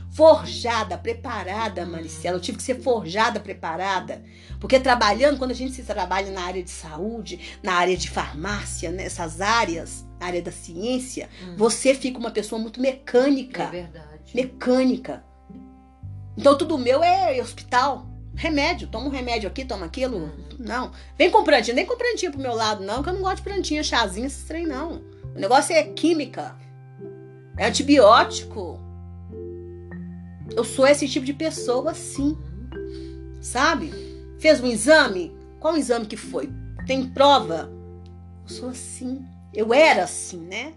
Forjada, 0.09 0.97
preparada, 0.97 1.85
Maricela. 1.85 2.37
Eu 2.37 2.41
tive 2.41 2.57
que 2.57 2.63
ser 2.63 2.81
forjada, 2.81 3.39
preparada. 3.39 4.23
Porque 4.59 4.79
trabalhando, 4.79 5.37
quando 5.37 5.51
a 5.51 5.53
gente 5.53 5.73
se 5.73 5.83
trabalha 5.83 6.31
na 6.31 6.41
área 6.41 6.63
de 6.63 6.71
saúde, 6.71 7.59
na 7.61 7.73
área 7.73 7.95
de 7.95 8.09
farmácia, 8.09 8.89
nessas 8.89 9.41
áreas, 9.41 10.07
na 10.19 10.25
área 10.25 10.41
da 10.41 10.51
ciência, 10.51 11.29
hum. 11.43 11.55
você 11.55 11.93
fica 11.93 12.17
uma 12.17 12.31
pessoa 12.31 12.59
muito 12.59 12.81
mecânica. 12.81 13.63
É 13.63 13.69
verdade. 13.69 14.33
Mecânica. 14.33 15.23
Então 16.35 16.57
tudo 16.57 16.79
meu 16.79 17.03
é 17.03 17.39
hospital. 17.39 18.07
Remédio, 18.37 18.87
toma 18.87 19.07
um 19.07 19.09
remédio 19.09 19.49
aqui, 19.49 19.65
toma 19.65 19.87
aquilo. 19.87 20.31
Não. 20.59 20.91
Vem 21.17 21.31
com 21.31 21.43
plantinha, 21.43 21.73
nem 21.75 21.87
com 21.87 21.97
plantinha 21.97 22.31
pro 22.31 22.39
meu 22.39 22.53
lado, 22.53 22.83
não, 22.83 23.01
que 23.01 23.09
eu 23.09 23.13
não 23.13 23.21
gosto 23.23 23.37
de 23.37 23.49
plantinha, 23.49 23.83
chazinho, 23.83 24.27
esses 24.27 24.43
trem, 24.43 24.65
não. 24.65 25.01
O 25.35 25.39
negócio 25.39 25.75
é 25.75 25.81
química. 25.83 26.55
É 27.57 27.65
antibiótico. 27.65 28.79
Eu 30.55 30.63
sou 30.63 30.87
esse 30.87 31.09
tipo 31.09 31.25
de 31.25 31.33
pessoa, 31.33 31.95
sim. 31.95 32.37
Sabe? 33.41 33.91
Fez 34.39 34.61
um 34.61 34.67
exame? 34.67 35.35
Qual 35.59 35.75
exame 35.75 36.05
que 36.05 36.15
foi? 36.15 36.47
Tem 36.85 37.07
prova? 37.09 37.71
Eu 38.43 38.49
sou 38.49 38.69
assim. 38.69 39.25
Eu 39.51 39.73
era 39.73 40.03
assim, 40.03 40.41
né? 40.41 40.73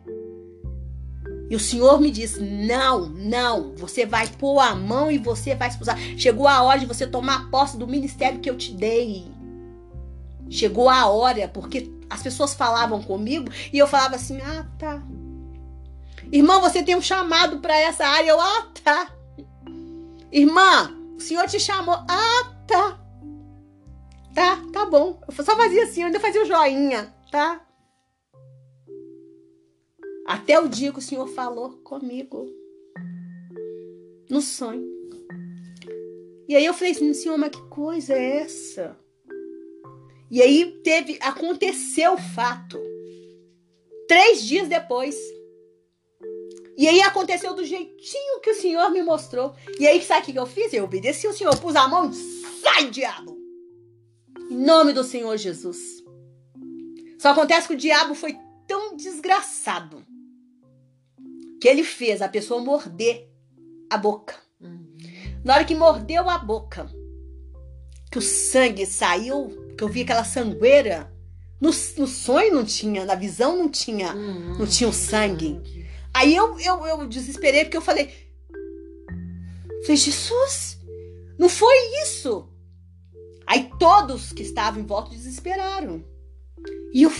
E 1.50 1.56
o 1.56 1.60
Senhor 1.60 2.00
me 2.00 2.12
disse: 2.12 2.40
não, 2.40 3.06
não, 3.06 3.74
você 3.74 4.06
vai 4.06 4.28
pôr 4.28 4.60
a 4.60 4.72
mão 4.72 5.10
e 5.10 5.18
você 5.18 5.56
vai 5.56 5.68
expulsar. 5.68 5.98
Chegou 6.16 6.46
a 6.46 6.62
hora 6.62 6.78
de 6.78 6.86
você 6.86 7.08
tomar 7.08 7.50
posse 7.50 7.76
do 7.76 7.88
ministério 7.88 8.38
que 8.38 8.48
eu 8.48 8.56
te 8.56 8.72
dei. 8.72 9.26
Chegou 10.48 10.88
a 10.88 11.06
hora, 11.06 11.48
porque 11.48 11.92
as 12.08 12.22
pessoas 12.22 12.54
falavam 12.54 13.02
comigo 13.02 13.50
e 13.72 13.78
eu 13.78 13.88
falava 13.88 14.14
assim: 14.14 14.40
ah, 14.40 14.64
tá. 14.78 15.02
Irmã, 16.32 16.60
você 16.60 16.84
tem 16.84 16.94
um 16.94 17.02
chamado 17.02 17.58
para 17.58 17.76
essa 17.76 18.06
área. 18.06 18.30
Eu, 18.30 18.40
ah, 18.40 18.68
tá. 18.84 19.10
Irmã, 20.30 20.96
o 21.16 21.20
Senhor 21.20 21.48
te 21.48 21.58
chamou. 21.58 21.96
Ah, 22.08 22.52
tá. 22.68 23.00
Tá, 24.32 24.62
tá 24.72 24.86
bom. 24.86 25.20
Eu 25.26 25.44
só 25.44 25.56
fazia 25.56 25.82
assim, 25.82 26.02
eu 26.02 26.06
ainda 26.06 26.20
fazia 26.20 26.44
o 26.44 26.46
joinha, 26.46 27.12
tá? 27.28 27.60
Até 30.30 30.60
o 30.60 30.68
dia 30.68 30.92
que 30.92 31.00
o 31.00 31.02
Senhor 31.02 31.26
falou 31.26 31.70
comigo. 31.82 32.46
No 34.30 34.40
sonho. 34.40 34.88
E 36.48 36.54
aí 36.54 36.64
eu 36.64 36.72
falei 36.72 36.92
assim, 36.92 37.12
Senhor, 37.12 37.36
mas 37.36 37.50
que 37.50 37.60
coisa 37.62 38.14
é 38.14 38.36
essa? 38.36 38.96
E 40.30 40.40
aí 40.40 40.80
teve, 40.84 41.18
aconteceu 41.20 42.12
o 42.12 42.16
fato. 42.16 42.78
Três 44.06 44.44
dias 44.44 44.68
depois. 44.68 45.16
E 46.76 46.86
aí 46.86 47.02
aconteceu 47.02 47.52
do 47.52 47.64
jeitinho 47.64 48.40
que 48.40 48.50
o 48.50 48.54
Senhor 48.54 48.88
me 48.90 49.02
mostrou. 49.02 49.52
E 49.80 49.88
aí 49.88 50.00
sabe 50.00 50.30
o 50.30 50.32
que 50.32 50.38
eu 50.38 50.46
fiz? 50.46 50.72
Eu 50.72 50.84
obedeci 50.84 51.26
o 51.26 51.32
Senhor, 51.32 51.58
pus 51.58 51.74
a 51.74 51.88
mão 51.88 52.08
e 52.08 52.14
sai, 52.14 52.88
diabo! 52.88 53.36
Em 54.48 54.64
nome 54.64 54.92
do 54.92 55.02
Senhor 55.02 55.36
Jesus. 55.36 56.04
Só 57.18 57.30
acontece 57.30 57.66
que 57.66 57.74
o 57.74 57.76
diabo 57.76 58.14
foi 58.14 58.38
tão 58.68 58.96
desgraçado 58.96 60.08
que 61.60 61.68
ele 61.68 61.84
fez 61.84 62.22
a 62.22 62.28
pessoa 62.28 62.60
morder 62.60 63.28
a 63.90 63.98
boca. 63.98 64.34
Uhum. 64.60 64.96
Na 65.44 65.54
hora 65.54 65.64
que 65.64 65.74
mordeu 65.74 66.28
a 66.28 66.38
boca, 66.38 66.90
que 68.10 68.18
o 68.18 68.22
sangue 68.22 68.86
saiu, 68.86 69.74
que 69.76 69.84
eu 69.84 69.88
vi 69.88 70.02
aquela 70.02 70.24
sangueira. 70.24 71.12
No, 71.60 71.68
no 71.68 72.06
sonho 72.06 72.54
não 72.54 72.64
tinha, 72.64 73.04
na 73.04 73.14
visão 73.14 73.56
não 73.56 73.68
tinha. 73.68 74.14
Uhum. 74.14 74.58
Não 74.58 74.66
tinha 74.66 74.88
o 74.88 74.92
sangue. 74.92 75.60
Aí 76.12 76.34
eu, 76.34 76.58
eu, 76.58 76.86
eu 76.86 77.06
desesperei 77.06 77.64
porque 77.64 77.76
eu 77.76 77.82
falei. 77.82 78.10
Falei, 79.82 79.96
Jesus, 79.96 80.78
não 81.38 81.48
foi 81.48 81.74
isso. 82.02 82.48
Aí 83.46 83.70
todos 83.78 84.32
que 84.32 84.42
estavam 84.42 84.80
em 84.80 84.86
volta 84.86 85.10
desesperaram. 85.10 86.04
E 86.92 87.02
eu. 87.02 87.12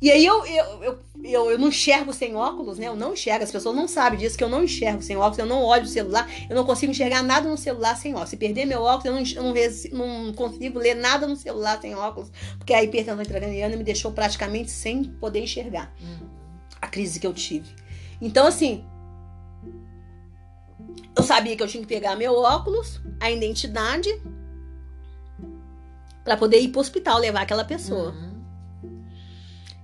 E 0.00 0.10
aí 0.10 0.24
eu, 0.24 0.46
eu, 0.46 0.82
eu, 0.82 0.98
eu, 1.22 1.50
eu 1.50 1.58
não 1.58 1.68
enxergo 1.68 2.12
sem 2.12 2.34
óculos, 2.34 2.78
né? 2.78 2.88
Eu 2.88 2.96
não 2.96 3.12
enxergo, 3.12 3.44
as 3.44 3.52
pessoas 3.52 3.76
não 3.76 3.86
sabem 3.86 4.18
disso, 4.18 4.36
que 4.36 4.42
eu 4.42 4.48
não 4.48 4.64
enxergo 4.64 5.02
sem 5.02 5.16
óculos, 5.16 5.38
eu 5.38 5.46
não 5.46 5.62
olho 5.62 5.84
o 5.84 5.88
celular, 5.88 6.26
eu 6.48 6.56
não 6.56 6.64
consigo 6.64 6.90
enxergar 6.90 7.22
nada 7.22 7.48
no 7.48 7.56
celular 7.58 7.94
sem 7.96 8.12
óculos. 8.14 8.30
Se 8.30 8.36
perder 8.38 8.64
meu 8.64 8.80
óculos, 8.80 9.04
eu 9.34 9.42
não, 9.42 9.54
eu 9.54 9.92
não, 9.92 10.24
não 10.24 10.32
consigo 10.32 10.78
ler 10.78 10.94
nada 10.94 11.26
no 11.26 11.36
celular 11.36 11.78
sem 11.80 11.94
óculos, 11.94 12.30
porque 12.56 12.72
a 12.72 12.82
hipertensão 12.82 13.20
intracraniana 13.20 13.76
me 13.76 13.84
deixou 13.84 14.10
praticamente 14.12 14.70
sem 14.70 15.04
poder 15.04 15.42
enxergar 15.42 15.94
a 16.80 16.86
crise 16.86 17.20
que 17.20 17.26
eu 17.26 17.34
tive. 17.34 17.68
Então, 18.22 18.46
assim, 18.46 18.82
eu 21.14 21.22
sabia 21.22 21.54
que 21.54 21.62
eu 21.62 21.68
tinha 21.68 21.82
que 21.82 21.88
pegar 21.88 22.16
meu 22.16 22.34
óculos, 22.36 23.00
a 23.20 23.30
identidade, 23.30 24.08
para 26.24 26.36
poder 26.36 26.60
ir 26.60 26.68
pro 26.68 26.80
hospital 26.80 27.18
levar 27.18 27.42
aquela 27.42 27.64
pessoa. 27.64 28.12
Uhum. 28.12 28.29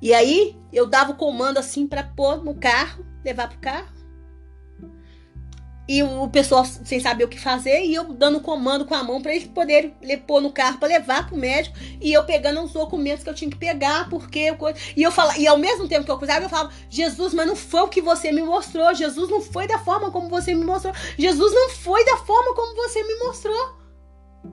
E 0.00 0.12
aí 0.12 0.56
eu 0.72 0.86
dava 0.86 1.12
o 1.12 1.16
comando 1.16 1.58
assim 1.58 1.86
para 1.86 2.02
pôr 2.02 2.44
no 2.44 2.54
carro, 2.54 3.04
levar 3.24 3.48
pro 3.48 3.58
carro. 3.58 3.96
E 5.88 6.02
o 6.02 6.28
pessoal 6.28 6.64
sem 6.64 6.98
saber 6.98 7.22
o 7.22 7.28
que 7.28 7.38
fazer 7.38 7.84
e 7.84 7.94
eu 7.94 8.12
dando 8.12 8.40
comando 8.40 8.84
com 8.84 8.94
a 8.94 9.04
mão 9.04 9.22
para 9.22 9.32
eles 9.32 9.46
poderem 9.46 9.94
pôr 10.26 10.40
no 10.40 10.50
carro 10.50 10.78
para 10.78 10.88
levar 10.88 11.28
pro 11.28 11.36
médico 11.36 11.76
e 12.00 12.12
eu 12.12 12.24
pegando 12.24 12.60
os 12.60 12.72
documentos 12.72 13.22
que 13.22 13.30
eu 13.30 13.34
tinha 13.34 13.48
que 13.48 13.56
pegar, 13.56 14.10
porque 14.10 14.40
eu 14.40 14.56
e 14.96 15.02
eu 15.04 15.12
falava, 15.12 15.38
e 15.38 15.46
ao 15.46 15.56
mesmo 15.56 15.86
tempo 15.86 16.04
que 16.04 16.10
eu 16.10 16.18
cruzava, 16.18 16.44
eu 16.44 16.48
falava: 16.48 16.72
"Jesus, 16.90 17.32
mas 17.32 17.46
não 17.46 17.54
foi 17.54 17.82
o 17.82 17.88
que 17.88 18.02
você 18.02 18.32
me 18.32 18.42
mostrou. 18.42 18.92
Jesus 18.94 19.30
não 19.30 19.40
foi 19.40 19.68
da 19.68 19.78
forma 19.78 20.10
como 20.10 20.28
você 20.28 20.52
me 20.52 20.64
mostrou. 20.64 20.92
Jesus 21.16 21.54
não 21.54 21.70
foi 21.70 22.04
da 22.04 22.16
forma 22.16 22.52
como 22.52 22.74
você 22.74 23.04
me 23.04 23.14
mostrou." 23.20 23.76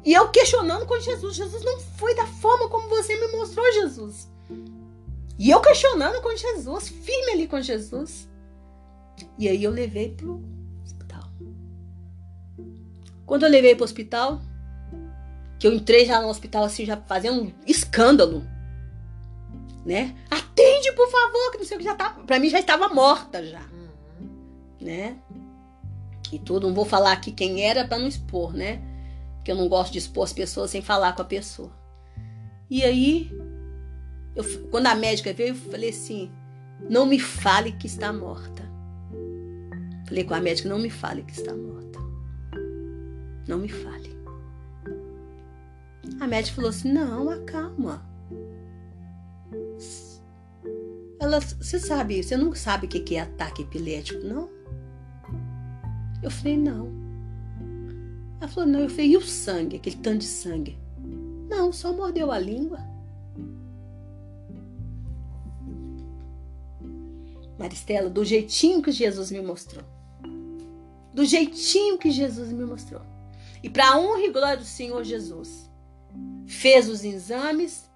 E 0.06 0.14
eu 0.14 0.30
questionando 0.30 0.86
com 0.86 1.00
Jesus: 1.00 1.36
"Jesus 1.36 1.64
não 1.64 1.80
foi 1.80 2.14
da 2.14 2.28
forma 2.28 2.70
como 2.70 2.88
você 2.90 3.16
me 3.16 3.32
mostrou, 3.32 3.66
Jesus." 3.74 4.33
E 5.38 5.50
eu 5.50 5.60
questionando 5.62 6.22
com 6.22 6.36
Jesus, 6.36 6.90
firme 6.90 7.32
ali 7.32 7.48
com 7.48 7.62
Jesus. 7.62 8.30
E 9.38 9.48
aí 9.48 9.64
eu 9.64 9.72
levei 9.72 10.10
pro 10.10 10.42
hospital. 10.84 11.24
Quando 13.26 13.44
eu 13.44 13.50
levei 13.50 13.76
pro 13.76 13.86
hospital, 13.86 14.42
que 15.60 15.68
eu 15.68 15.74
entrei 15.74 16.06
já 16.06 16.22
no 16.22 16.28
hospital 16.28 16.64
assim, 16.64 16.86
já 16.86 16.98
fazendo 16.98 17.44
um 17.44 17.54
escândalo, 17.66 18.44
né? 19.86 20.16
Atende, 20.30 20.92
por 20.94 21.10
favor, 21.10 21.52
que 21.52 21.58
não 21.58 21.66
sei 21.66 21.78
o 21.78 21.80
que 21.80 21.86
já 21.86 21.96
tá. 21.96 22.12
Pra 22.26 22.40
mim 22.40 22.50
já 22.50 22.60
estava 22.60 22.90
morta 22.90 23.44
já, 23.44 23.66
né? 24.80 25.18
E 26.32 26.40
tudo, 26.40 26.68
não 26.68 26.74
vou 26.74 26.86
falar 26.86 27.12
aqui 27.12 27.32
quem 27.32 27.64
era 27.64 27.88
pra 27.88 28.00
não 28.00 28.08
expor, 28.08 28.54
né? 28.54 28.82
Porque 29.36 29.52
eu 29.52 29.56
não 29.56 29.68
gosto 29.68 29.92
de 29.92 30.00
expor 30.00 30.24
as 30.24 30.34
pessoas 30.34 30.72
sem 30.72 30.82
falar 30.82 31.14
com 31.14 31.22
a 31.22 31.26
pessoa. 31.26 31.72
E 32.70 32.84
aí, 32.84 33.30
eu, 34.36 34.44
quando 34.70 34.88
a 34.88 34.96
médica 34.96 35.34
veio, 35.34 35.50
eu 35.50 35.56
falei 35.56 35.90
assim: 35.90 36.32
não 36.90 37.06
me 37.06 37.20
fale 37.20 37.72
que 37.74 37.88
está 37.88 38.12
morta. 38.12 38.64
Falei 40.08 40.24
com 40.24 40.34
a 40.34 40.42
médica: 40.42 40.68
não 40.68 40.80
me 40.80 40.90
fale 40.90 41.24
que 41.24 41.34
está 41.34 41.54
morta. 41.54 42.00
Não 43.48 43.60
me 43.60 43.70
fale. 43.70 44.18
A 46.20 46.28
médica 46.28 46.56
falou 46.56 46.70
assim: 46.70 46.92
não, 46.92 47.30
acalma. 47.30 48.04
Ela, 51.20 51.40
você 51.40 51.80
sabe, 51.80 52.22
você 52.22 52.36
não 52.36 52.54
sabe 52.54 52.88
o 52.88 52.90
que 52.90 53.16
é 53.16 53.22
ataque 53.22 53.62
epilético, 53.62 54.26
não? 54.26 54.50
Eu 56.22 56.32
falei: 56.32 56.58
não. 56.58 56.92
Ela 58.42 58.50
falou: 58.50 58.70
não. 58.70 58.80
Eu 58.80 58.90
falei: 58.90 59.12
e 59.12 59.18
o 59.18 59.22
sangue, 59.22 59.76
aquele 59.76 59.98
tanto 59.98 60.20
de 60.20 60.26
sangue? 60.26 60.78
Não, 61.50 61.72
só 61.72 61.94
mordeu 61.94 62.32
a 62.32 62.40
língua. 62.40 62.93
Maristela, 67.58 68.10
do 68.10 68.24
jeitinho 68.26 68.82
que 68.82 68.92
Jesus 68.92 69.32
me 69.32 69.42
mostrou. 69.42 69.84
Do 71.14 71.24
jeitinho 71.26 71.98
que 71.98 72.10
Jesus 72.10 72.52
me 72.52 72.66
mostrou. 72.66 73.02
E 73.62 73.70
para 73.70 73.98
honra 73.98 74.22
e 74.22 74.32
glória 74.32 74.58
do 74.58 74.66
Senhor 74.66 75.04
Jesus, 75.04 75.70
fez 76.46 76.90
os 76.90 77.04
exames, 77.04 77.90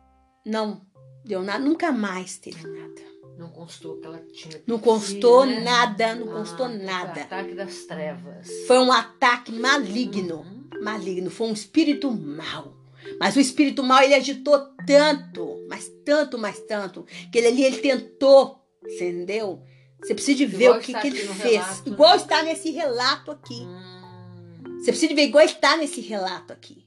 não 0.46 0.82
deu 1.26 1.44
nada, 1.44 1.64
nunca 1.64 1.92
mais 1.92 2.38
teve 2.38 2.66
nada. 2.66 3.02
Não 3.38 3.50
constou 3.50 3.98
que 3.98 4.08
ela 4.08 4.20
tinha. 4.34 4.62
Não 4.66 4.80
constou 4.80 5.46
né? 5.46 5.60
nada, 5.60 6.16
não 6.16 6.28
constou 6.28 6.66
Ah, 6.66 6.70
teve 6.70 6.84
nada. 6.84 7.22
Ataque 7.22 7.54
das 7.54 7.84
trevas. 7.84 8.50
Foi 8.66 8.80
um 8.80 8.92
ataque 8.92 9.52
maligno. 9.52 10.38
Uhum. 10.38 10.84
maligno, 10.84 11.30
foi 11.30 11.48
um 11.48 11.54
espírito 11.54 12.10
mau. 12.12 12.76
Mas 13.20 13.36
o 13.36 13.40
espírito 13.40 13.84
mau 13.84 14.02
ele 14.02 14.16
agitou 14.16 14.60
tanto, 14.86 15.66
mas 15.70 15.90
tanto, 16.04 16.38
mas 16.38 16.60
tanto, 16.62 17.06
que 17.32 17.38
ele 17.38 17.48
ali 17.48 17.64
ele 17.64 17.78
tentou, 17.78 18.67
entendeu? 18.96 19.64
Você 20.02 20.14
precisa 20.14 20.38
de 20.38 20.46
ver 20.46 20.66
Igual 20.66 20.80
o 20.80 20.82
que, 20.82 20.94
que 20.94 21.08
ele 21.08 21.18
fez. 21.18 21.56
relato, 21.56 21.90
igual 21.90 22.12
né? 22.12 22.16
está 22.18 22.44
nesse 22.44 22.72
relato 22.72 23.32
aqui. 23.32 23.62
Hum. 23.62 24.78
Você 24.80 24.92
precisa 24.92 25.08
de 25.08 25.16
ver 25.16 25.24
igual 25.24 25.44
está 25.44 25.76
nesse 25.76 26.02
relato 26.02 26.54
aqui. 26.54 26.86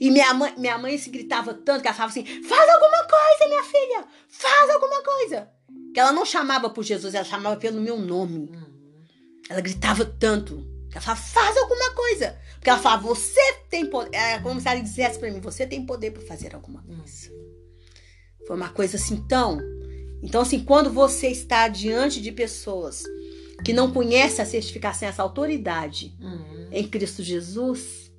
E 0.00 0.10
minha 0.10 0.34
mãe, 0.34 0.52
minha 0.58 0.76
mãe 0.78 0.98
se 0.98 1.10
gritava 1.10 1.54
tanto 1.54 1.82
que 1.82 1.88
ela 1.88 1.96
falava 1.96 2.10
assim: 2.10 2.42
faz 2.42 2.68
alguma 2.70 3.06
coisa, 3.06 3.48
minha 3.48 3.62
filha! 3.62 4.04
Faz 4.28 4.70
alguma 4.70 5.02
coisa! 5.02 5.48
Que 5.94 6.00
ela 6.00 6.12
não 6.12 6.24
chamava 6.24 6.68
por 6.68 6.82
Jesus, 6.82 7.14
ela 7.14 7.24
chamava 7.24 7.56
pelo 7.56 7.80
meu 7.80 7.98
nome. 7.98 8.50
Uhum. 8.52 9.04
Ela 9.48 9.60
gritava 9.60 10.04
tanto. 10.04 10.56
que 10.90 10.98
Ela 10.98 11.00
falava, 11.00 11.22
faz 11.22 11.56
alguma 11.56 11.94
coisa. 11.94 12.38
Porque 12.54 12.68
ela 12.68 12.78
falava, 12.78 13.06
você 13.06 13.52
tem 13.70 13.86
poder. 13.86 14.14
É 14.16 14.38
como 14.40 14.60
se 14.60 14.68
ela 14.68 14.80
dissesse 14.80 15.18
pra 15.18 15.30
mim, 15.30 15.40
você 15.40 15.66
tem 15.66 15.86
poder 15.86 16.10
pra 16.10 16.22
fazer 16.22 16.54
alguma 16.54 16.82
coisa. 16.82 17.30
Foi 18.46 18.56
uma 18.56 18.68
coisa 18.70 18.96
assim 18.96 19.24
tão. 19.28 19.58
Então, 20.26 20.42
assim, 20.42 20.58
quando 20.58 20.90
você 20.90 21.28
está 21.28 21.68
diante 21.68 22.20
de 22.20 22.32
pessoas 22.32 23.04
que 23.64 23.72
não 23.72 23.92
conhecem 23.92 24.42
a 24.42 24.46
certificação, 24.46 25.08
essa 25.08 25.22
autoridade 25.22 26.16
Uhum. 26.20 26.66
em 26.72 26.86
Cristo 26.88 27.22
Jesus, 27.22 28.12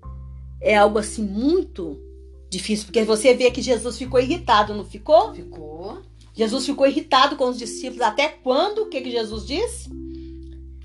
é 0.61 0.77
algo 0.77 0.97
assim 0.97 1.21
muito 1.21 2.01
difícil. 2.49 2.85
Porque 2.85 3.03
você 3.03 3.33
vê 3.33 3.51
que 3.51 3.61
Jesus 3.61 3.97
ficou 3.97 4.21
irritado, 4.21 4.73
não 4.73 4.85
ficou? 4.85 5.33
Ficou. 5.33 6.01
Jesus 6.33 6.65
ficou 6.65 6.87
irritado 6.87 7.35
com 7.35 7.49
os 7.49 7.57
discípulos. 7.57 8.01
Até 8.01 8.29
quando? 8.29 8.83
O 8.83 8.89
que, 8.89 9.01
que 9.01 9.11
Jesus 9.11 9.45
disse? 9.45 9.89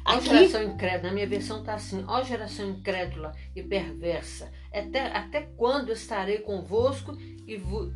Ó 0.05 0.15
Aqui, 0.15 0.25
geração 0.27 0.65
incrédula, 0.65 1.09
na 1.09 1.15
minha 1.15 1.29
versão 1.29 1.63
tá 1.63 1.75
assim, 1.75 2.05
ó 2.09 2.25
geração 2.25 2.69
incrédula 2.69 3.31
e 3.55 3.63
perversa, 3.63 4.51
até, 4.75 5.07
até 5.17 5.43
quando 5.57 5.93
estarei 5.93 6.39
convosco 6.39 7.17
e, 7.47 7.57
vo, 7.57 7.93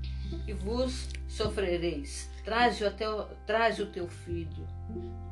e 0.47 0.53
vos 0.53 1.09
sofrereis? 1.27 2.31
Traze 2.47 2.85
até 2.87 3.11
o, 3.11 3.25
traze 3.45 3.83
o 3.83 3.87
teu 3.87 4.07
filho. 4.07 4.69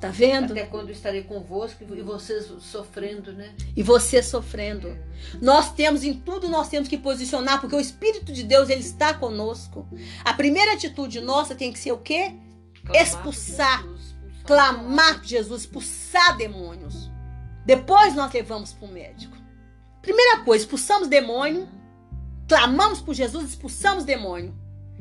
tá 0.00 0.08
vendo? 0.08 0.50
Até 0.50 0.66
quando 0.66 0.90
estarei 0.90 1.22
convosco 1.22 1.84
e 1.84 2.02
vocês 2.02 2.52
sofrendo, 2.58 3.32
né? 3.32 3.54
E 3.76 3.84
você 3.84 4.20
sofrendo. 4.20 4.98
Nós 5.40 5.72
temos 5.72 6.02
em 6.02 6.12
tudo 6.12 6.48
nós 6.48 6.68
temos 6.68 6.88
que 6.88 6.98
posicionar, 6.98 7.60
porque 7.60 7.76
o 7.76 7.80
Espírito 7.80 8.32
de 8.32 8.42
Deus 8.42 8.68
ele 8.68 8.80
está 8.80 9.14
conosco. 9.14 9.86
A 10.24 10.32
primeira 10.34 10.72
atitude 10.72 11.20
nossa 11.20 11.54
tem 11.54 11.72
que 11.72 11.78
ser 11.78 11.92
o 11.92 11.98
quê? 11.98 12.34
Clamar 12.84 13.00
Expulsar, 13.00 13.82
por 13.82 13.90
Jesus, 13.92 14.06
expulsar 14.08 14.44
Clamar 14.44 15.18
por 15.20 15.24
Jesus, 15.24 15.60
expulsar 15.60 16.36
demônios. 16.36 17.12
Depois 17.64 18.16
nós 18.16 18.32
levamos 18.32 18.72
para 18.72 18.88
o 18.88 18.92
médico. 18.92 19.36
Primeira 20.02 20.40
coisa, 20.40 20.64
expulsamos 20.64 21.06
demônio, 21.06 21.68
clamamos 22.48 23.00
por 23.00 23.14
Jesus, 23.14 23.50
expulsamos 23.50 24.02
demônio. 24.02 24.52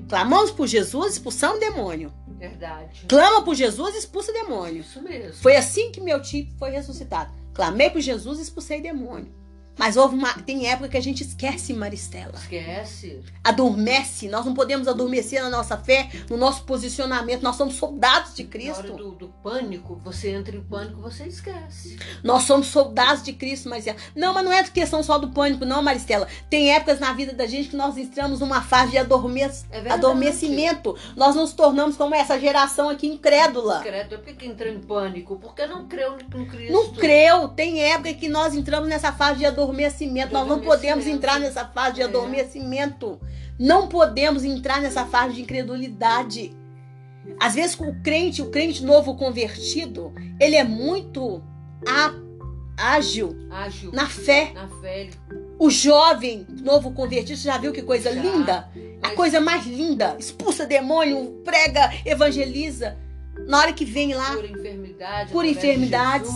Clamamos 0.07 0.51
por 0.51 0.67
Jesus, 0.67 1.13
expulsamos 1.13 1.59
demônio. 1.59 2.13
Verdade. 2.37 3.05
Clama 3.07 3.43
por 3.43 3.55
Jesus, 3.55 3.95
expulsa 3.95 4.33
demônio. 4.33 4.81
Isso 4.81 5.01
mesmo. 5.01 5.41
Foi 5.41 5.55
assim 5.55 5.91
que 5.91 6.01
meu 6.01 6.21
tio 6.21 6.47
foi 6.57 6.71
ressuscitado. 6.71 7.31
Clamei 7.53 7.89
por 7.89 8.01
Jesus, 8.01 8.39
expulsei 8.39 8.81
demônio. 8.81 9.31
Mas 9.77 9.97
houve 9.97 10.15
uma, 10.15 10.31
tem 10.33 10.67
época 10.67 10.87
que 10.89 10.97
a 10.97 11.01
gente 11.01 11.23
esquece, 11.23 11.73
Maristela. 11.73 12.33
Esquece. 12.35 13.19
Adormece. 13.43 14.27
Nós 14.29 14.45
não 14.45 14.53
podemos 14.53 14.87
adormecer 14.87 15.41
na 15.41 15.49
nossa 15.49 15.75
fé, 15.77 16.09
no 16.29 16.37
nosso 16.37 16.63
posicionamento. 16.63 17.41
Nós 17.41 17.55
somos 17.55 17.75
soldados 17.75 18.35
de 18.35 18.43
Na 18.43 18.49
Cristo. 18.49 18.79
hora 18.79 18.93
do, 18.93 19.11
do 19.11 19.27
pânico, 19.41 19.99
você 20.03 20.29
entra 20.31 20.55
em 20.55 20.61
pânico, 20.61 21.01
você 21.01 21.23
esquece. 21.25 21.97
Nós 22.23 22.43
somos 22.43 22.67
soldados 22.67 23.23
de 23.23 23.33
Cristo, 23.33 23.67
Maristela. 23.67 23.97
Não, 24.15 24.33
mas 24.33 24.45
não 24.45 24.53
é 24.53 24.63
questão 24.63 25.01
só 25.01 25.17
do 25.17 25.29
pânico, 25.29 25.65
não, 25.65 25.81
Maristela. 25.81 26.27
Tem 26.49 26.71
épocas 26.73 26.99
na 26.99 27.11
vida 27.13 27.33
da 27.33 27.45
gente 27.47 27.69
que 27.69 27.75
nós 27.75 27.97
entramos 27.97 28.39
numa 28.39 28.61
fase 28.61 28.91
de 28.91 28.97
adormece- 28.99 29.65
É 29.71 29.91
adormecimento. 29.91 30.95
Nós 31.15 31.35
nos 31.35 31.51
tornamos 31.53 31.97
como 31.97 32.13
essa 32.13 32.39
geração 32.39 32.89
aqui 32.89 33.07
incrédula. 33.07 33.79
Credo, 33.81 34.19
por 34.19 34.33
que 34.35 34.45
entrou 34.45 34.71
em 34.71 34.79
pânico? 34.79 35.37
Porque 35.39 35.65
não 35.65 35.87
creu 35.87 36.15
no 36.33 36.45
Cristo. 36.45 36.71
Não 36.71 36.91
creu. 36.93 37.47
Tem 37.49 37.81
época 37.81 38.13
que 38.13 38.29
nós 38.29 38.53
entramos 38.53 38.87
nessa 38.87 39.11
fase 39.11 39.39
de 39.39 39.45
adormecimento. 39.45 39.62
De 39.71 40.33
Nós 40.33 40.47
não 40.47 40.59
podemos 40.59 41.05
adormecimento. 41.05 41.15
entrar 41.17 41.39
nessa 41.39 41.65
fase 41.65 41.95
de 41.95 42.01
É. 42.01 42.05
adormecimento. 42.05 43.19
Não 43.59 43.87
podemos 43.87 44.43
entrar 44.43 44.81
nessa 44.81 45.05
fase 45.05 45.35
de 45.35 45.41
incredulidade. 45.41 46.55
Às 47.39 47.55
vezes 47.55 47.79
o 47.79 47.93
crente, 48.03 48.41
o 48.41 48.49
crente 48.49 48.83
novo 48.83 49.15
convertido, 49.15 50.13
ele 50.39 50.55
é 50.55 50.63
muito 50.63 51.41
á- 51.87 52.13
ágil 52.75 53.47
Ágil. 53.49 53.91
na 53.93 54.07
fé. 54.07 54.51
Na 54.53 54.67
fé. 54.81 55.09
O 55.59 55.69
jovem 55.69 56.45
novo 56.63 56.91
convertido, 56.91 57.37
você 57.37 57.47
já 57.47 57.57
viu 57.57 57.71
que 57.71 57.81
coisa 57.83 58.13
Já. 58.13 58.21
linda? 58.21 58.69
A 59.01 59.07
Mas- 59.09 59.15
coisa 59.15 59.39
mais 59.39 59.65
linda. 59.65 60.15
Expulsa 60.19 60.65
demônio, 60.65 61.41
prega, 61.45 61.91
evangeliza. 62.05 62.97
Na 63.47 63.59
hora 63.59 63.73
que 63.73 63.85
vem 63.85 64.13
lá, 64.13 64.35
Cura 64.35 64.47
enfermidade. 64.47 65.31
De 65.31 65.47
enfermidades. 65.49 66.29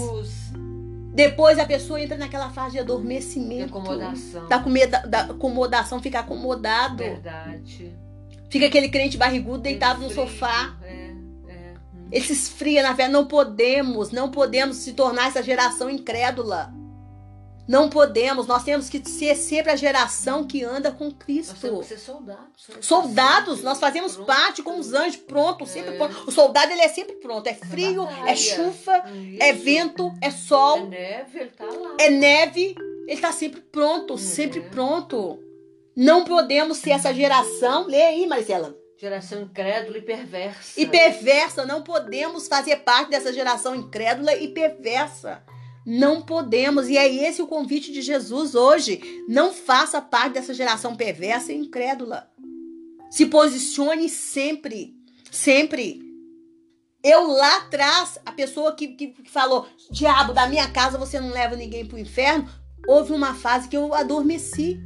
Depois 1.18 1.58
a 1.58 1.66
pessoa 1.66 2.00
entra 2.00 2.16
naquela 2.16 2.52
fase 2.52 2.68
de 2.68 2.74
de 2.74 2.80
adormecimento. 2.80 3.76
acomodação. 3.76 4.48
Da, 4.48 4.60
comeda- 4.60 5.00
da 5.08 5.22
acomodação, 5.22 6.00
fica 6.00 6.20
acomodado. 6.20 6.98
Verdade. 6.98 7.92
Fica 8.52 8.68
aquele 8.68 8.88
crente 8.88 9.18
barrigudo 9.18 9.58
deitado 9.64 10.00
no 10.00 10.12
sofá. 10.12 10.76
É, 10.84 11.12
é. 11.50 11.74
Ele 12.12 12.24
se 12.24 12.34
esfria 12.34 12.84
na 12.84 12.96
fé. 12.96 13.08
Não 13.08 13.26
podemos, 13.26 14.12
não 14.12 14.30
podemos 14.30 14.78
se 14.78 14.94
tornar 14.94 15.28
essa 15.30 15.42
geração 15.42 15.90
incrédula. 15.90 16.72
Não 17.68 17.90
podemos. 17.90 18.48
Nós 18.48 18.64
temos 18.64 18.90
que 18.90 19.04
ser 19.10 19.36
sempre 19.36 19.72
a 19.72 19.76
geração 19.76 20.46
que 20.48 20.64
anda 20.64 20.92
com 20.92 21.06
Nós 21.06 21.14
Cristo. 21.20 21.60
temos 21.60 21.82
que 21.82 21.86
ser 21.96 22.00
soldados. 22.00 22.68
Soldados, 22.82 23.64
nós 23.64 23.80
fazemos 23.80 24.14
Pronto. 24.16 24.28
parte 24.28 24.64
com 24.64 24.80
os 24.80 24.94
anjos, 24.94 25.18
pronto, 25.18 25.66
sempre 25.66 25.96
É. 25.96 25.98
pronto. 25.98 26.24
O 26.28 26.32
soldado 26.32 26.72
ele 26.72 26.82
é 26.82 26.88
sempre 26.88 27.16
pronto. 27.18 27.46
É 27.48 27.54
frio, 27.54 28.06
batalha. 28.06 28.30
é 28.32 28.36
chuva, 28.36 29.04
Isso. 29.10 29.44
é 29.44 29.54
vento, 29.54 30.14
é 30.22 30.28
É 30.28 30.32
sol, 30.32 30.88
neve, 30.88 31.40
ele 31.40 31.50
tá 31.52 31.66
lá. 31.66 31.96
é 32.00 32.10
neve. 32.10 32.76
Ele 33.08 33.22
tá 33.22 33.32
sempre 33.32 33.62
pronto, 33.62 34.12
Uhum. 34.12 34.18
sempre 34.18 34.62
pronto. 34.62 35.40
Não 35.96 36.24
podemos 36.26 36.78
ser 36.78 36.92
essa 36.92 37.14
geração. 37.14 37.88
Lê 37.88 38.02
aí, 38.02 38.28
Marcela. 38.28 38.76
Geração 39.00 39.42
incrédula 39.44 39.98
e 39.98 40.02
perversa. 40.02 40.80
E 40.80 40.86
perversa. 40.86 41.66
Não 41.66 41.82
podemos 41.84 42.48
fazer 42.48 42.78
parte 42.78 43.12
dessa 43.12 43.32
geração 43.32 43.76
incrédula 43.76 44.34
e 44.36 44.48
perversa. 44.50 45.44
Não 45.90 46.22
podemos. 46.22 46.90
E 46.90 46.98
é 46.98 47.08
esse 47.08 47.42
o 47.42 47.48
convite 47.48 47.94
de 47.94 48.02
Jesus 48.02 48.56
hoje. 48.56 49.00
Não 49.30 49.54
faça 49.54 50.02
parte 50.02 50.34
dessa 50.34 50.54
geração 50.54 50.98
perversa 50.98 51.54
e 51.54 51.58
incrédula. 51.58 52.30
Se 53.10 53.26
posicione 53.26 54.10
sempre. 54.10 54.94
Sempre. 55.32 56.02
Eu 57.02 57.28
lá 57.28 57.60
atrás, 57.60 58.20
a 58.26 58.34
pessoa 58.34 58.76
que, 58.76 58.90
que, 58.90 59.08
que 59.08 59.32
falou: 59.32 59.66
Diabo, 59.90 60.34
da 60.34 60.46
minha 60.46 60.70
casa 60.70 60.98
você 60.98 61.22
não 61.22 61.30
leva 61.30 61.56
ninguém 61.56 61.86
pro 61.86 61.98
inferno. 61.98 62.50
Houve 62.86 63.14
uma 63.14 63.34
fase 63.34 63.70
que 63.70 63.78
eu 63.78 63.94
adormeci. 63.94 64.78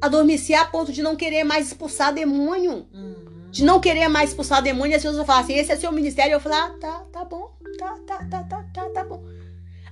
Adormeci 0.00 0.54
a 0.54 0.64
ponto 0.64 0.92
de 0.92 1.02
não 1.02 1.14
querer 1.14 1.44
mais 1.44 1.66
expulsar 1.66 2.12
demônio 2.12 2.86
Uhum. 2.92 3.50
de 3.50 3.64
não 3.64 3.78
querer 3.80 4.08
mais 4.08 4.30
expulsar 4.30 4.62
demônio, 4.62 4.92
e 4.92 4.94
as 4.96 5.02
pessoas 5.02 5.26
falam 5.26 5.42
assim, 5.42 5.52
esse 5.54 5.70
é 5.70 5.76
seu 5.76 5.92
ministério. 5.92 6.32
Eu 6.32 6.40
falo, 6.40 6.54
ah, 6.54 6.70
tá, 6.80 7.00
tá 7.12 7.24
bom, 7.24 7.52
tá, 7.78 7.98
tá, 8.06 8.24
tá, 8.24 8.44
tá, 8.44 8.64
tá, 8.72 8.88
tá 8.88 9.04
bom. 9.04 9.22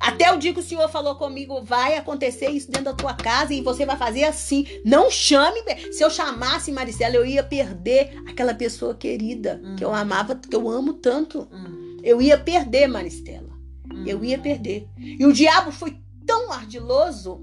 Até 0.00 0.32
o 0.32 0.38
dia 0.38 0.54
que 0.54 0.60
o 0.60 0.62
Senhor 0.62 0.88
falou 0.88 1.14
comigo, 1.16 1.60
vai 1.62 1.96
acontecer 1.96 2.48
isso 2.48 2.68
dentro 2.70 2.84
da 2.86 2.94
tua 2.94 3.12
casa 3.12 3.52
e 3.52 3.60
você 3.60 3.84
vai 3.84 3.98
fazer 3.98 4.24
assim. 4.24 4.66
Não 4.82 5.10
chame. 5.10 5.60
Se 5.92 6.02
eu 6.02 6.08
chamasse 6.10 6.72
Maricela, 6.72 7.16
eu 7.16 7.26
ia 7.26 7.42
perder 7.42 8.18
aquela 8.26 8.54
pessoa 8.54 8.94
querida 8.94 9.60
que 9.76 9.84
eu 9.84 9.94
amava, 9.94 10.34
que 10.34 10.56
eu 10.56 10.70
amo 10.70 10.94
tanto. 10.94 11.46
Uhum. 11.52 11.98
Eu 12.02 12.22
ia 12.22 12.38
perder, 12.38 12.86
Maristela. 12.86 13.50
Uhum. 13.92 14.04
Eu 14.06 14.24
ia 14.24 14.38
perder. 14.38 14.88
E 14.96 15.24
o 15.26 15.32
diabo 15.34 15.70
foi 15.70 16.00
tão 16.26 16.50
ardiloso 16.50 17.42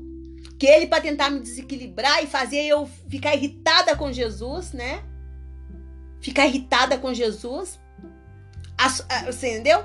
que 0.57 0.65
ele, 0.65 0.87
para 0.87 0.99
tentar 1.01 1.29
me 1.29 1.39
desequilibrar 1.39 2.23
e 2.23 2.27
fazer 2.27 2.63
eu 2.63 2.89
ficar 3.07 3.35
irritada 3.35 3.95
com 3.95 4.11
Jesus, 4.11 4.73
né? 4.73 5.03
Ficar 6.19 6.47
irritada 6.47 6.97
com 6.97 7.13
Jesus. 7.13 7.79
As- 8.75 9.05
entendeu? 9.27 9.83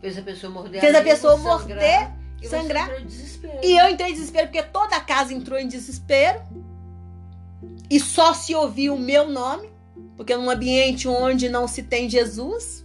Fez 0.00 0.16
a 0.18 0.22
pessoa 0.22 0.52
morder 0.52 0.80
Fez 0.80 0.94
a 0.94 0.98
língua, 1.00 1.12
pessoa 1.14 1.36
sangrar, 1.36 1.58
morder, 1.58 2.10
e 2.42 2.48
sangrar. 2.48 3.00
em 3.00 3.06
desespero. 3.06 3.58
E 3.62 3.78
eu 3.78 3.88
entrei 3.90 4.10
em 4.10 4.14
desespero 4.14 4.46
porque 4.48 4.62
toda 4.62 4.96
a 4.96 5.00
casa 5.00 5.32
entrou 5.34 5.58
em 5.58 5.68
desespero. 5.68 6.40
E 7.90 7.98
só 8.00 8.32
se 8.32 8.54
ouvia 8.54 8.92
o 8.92 8.98
meu 8.98 9.28
nome, 9.28 9.68
porque 10.16 10.34
num 10.36 10.48
ambiente 10.48 11.08
onde 11.08 11.48
não 11.48 11.66
se 11.66 11.82
tem 11.82 12.08
Jesus, 12.08 12.84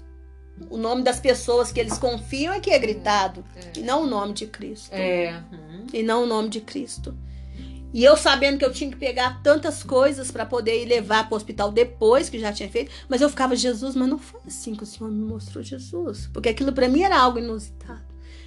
o 0.70 0.78
nome 0.78 1.04
das 1.04 1.20
pessoas 1.20 1.72
que 1.72 1.80
eles 1.80 1.98
confiam 1.98 2.54
é 2.54 2.60
que 2.60 2.72
é 2.72 2.80
gritado, 2.80 3.46
É. 3.56 3.80
e 3.80 3.84
não 3.84 4.04
o 4.04 4.08
nome 4.08 4.34
de 4.34 4.48
Cristo. 4.48 4.90
É. 4.94 5.42
Uhum. 5.52 5.86
e 5.94 6.02
não 6.04 6.24
o 6.24 6.26
nome 6.26 6.50
de 6.50 6.60
Cristo. 6.62 7.16
E 7.96 8.04
eu 8.04 8.18
sabendo 8.18 8.58
que 8.58 8.66
eu 8.66 8.74
tinha 8.74 8.92
que 8.92 8.98
pegar 8.98 9.42
tantas 9.42 9.82
coisas 9.82 10.30
para 10.30 10.46
poder 10.46 10.84
ir 10.84 10.86
levar 10.86 11.30
para 11.30 11.34
o 11.34 11.38
hospital 11.38 11.72
depois 11.72 12.28
que 12.28 12.38
já 12.38 12.52
tinha 12.52 12.70
feito, 12.70 12.92
mas 13.08 13.22
eu 13.22 13.30
ficava, 13.30 13.56
Jesus, 13.56 13.96
mas 13.96 14.10
não 14.10 14.20
foi 14.20 14.42
assim 14.46 14.76
que 14.76 14.84
o 14.84 14.86
Senhor 14.86 15.10
me 15.10 15.24
mostrou 15.24 15.64
Jesus, 15.64 16.30
porque 16.34 16.50
aquilo 16.50 16.74
para 16.74 16.90
mim 16.90 17.04
era 17.04 17.18
algo 17.18 17.40
inusitado. 17.40 18.04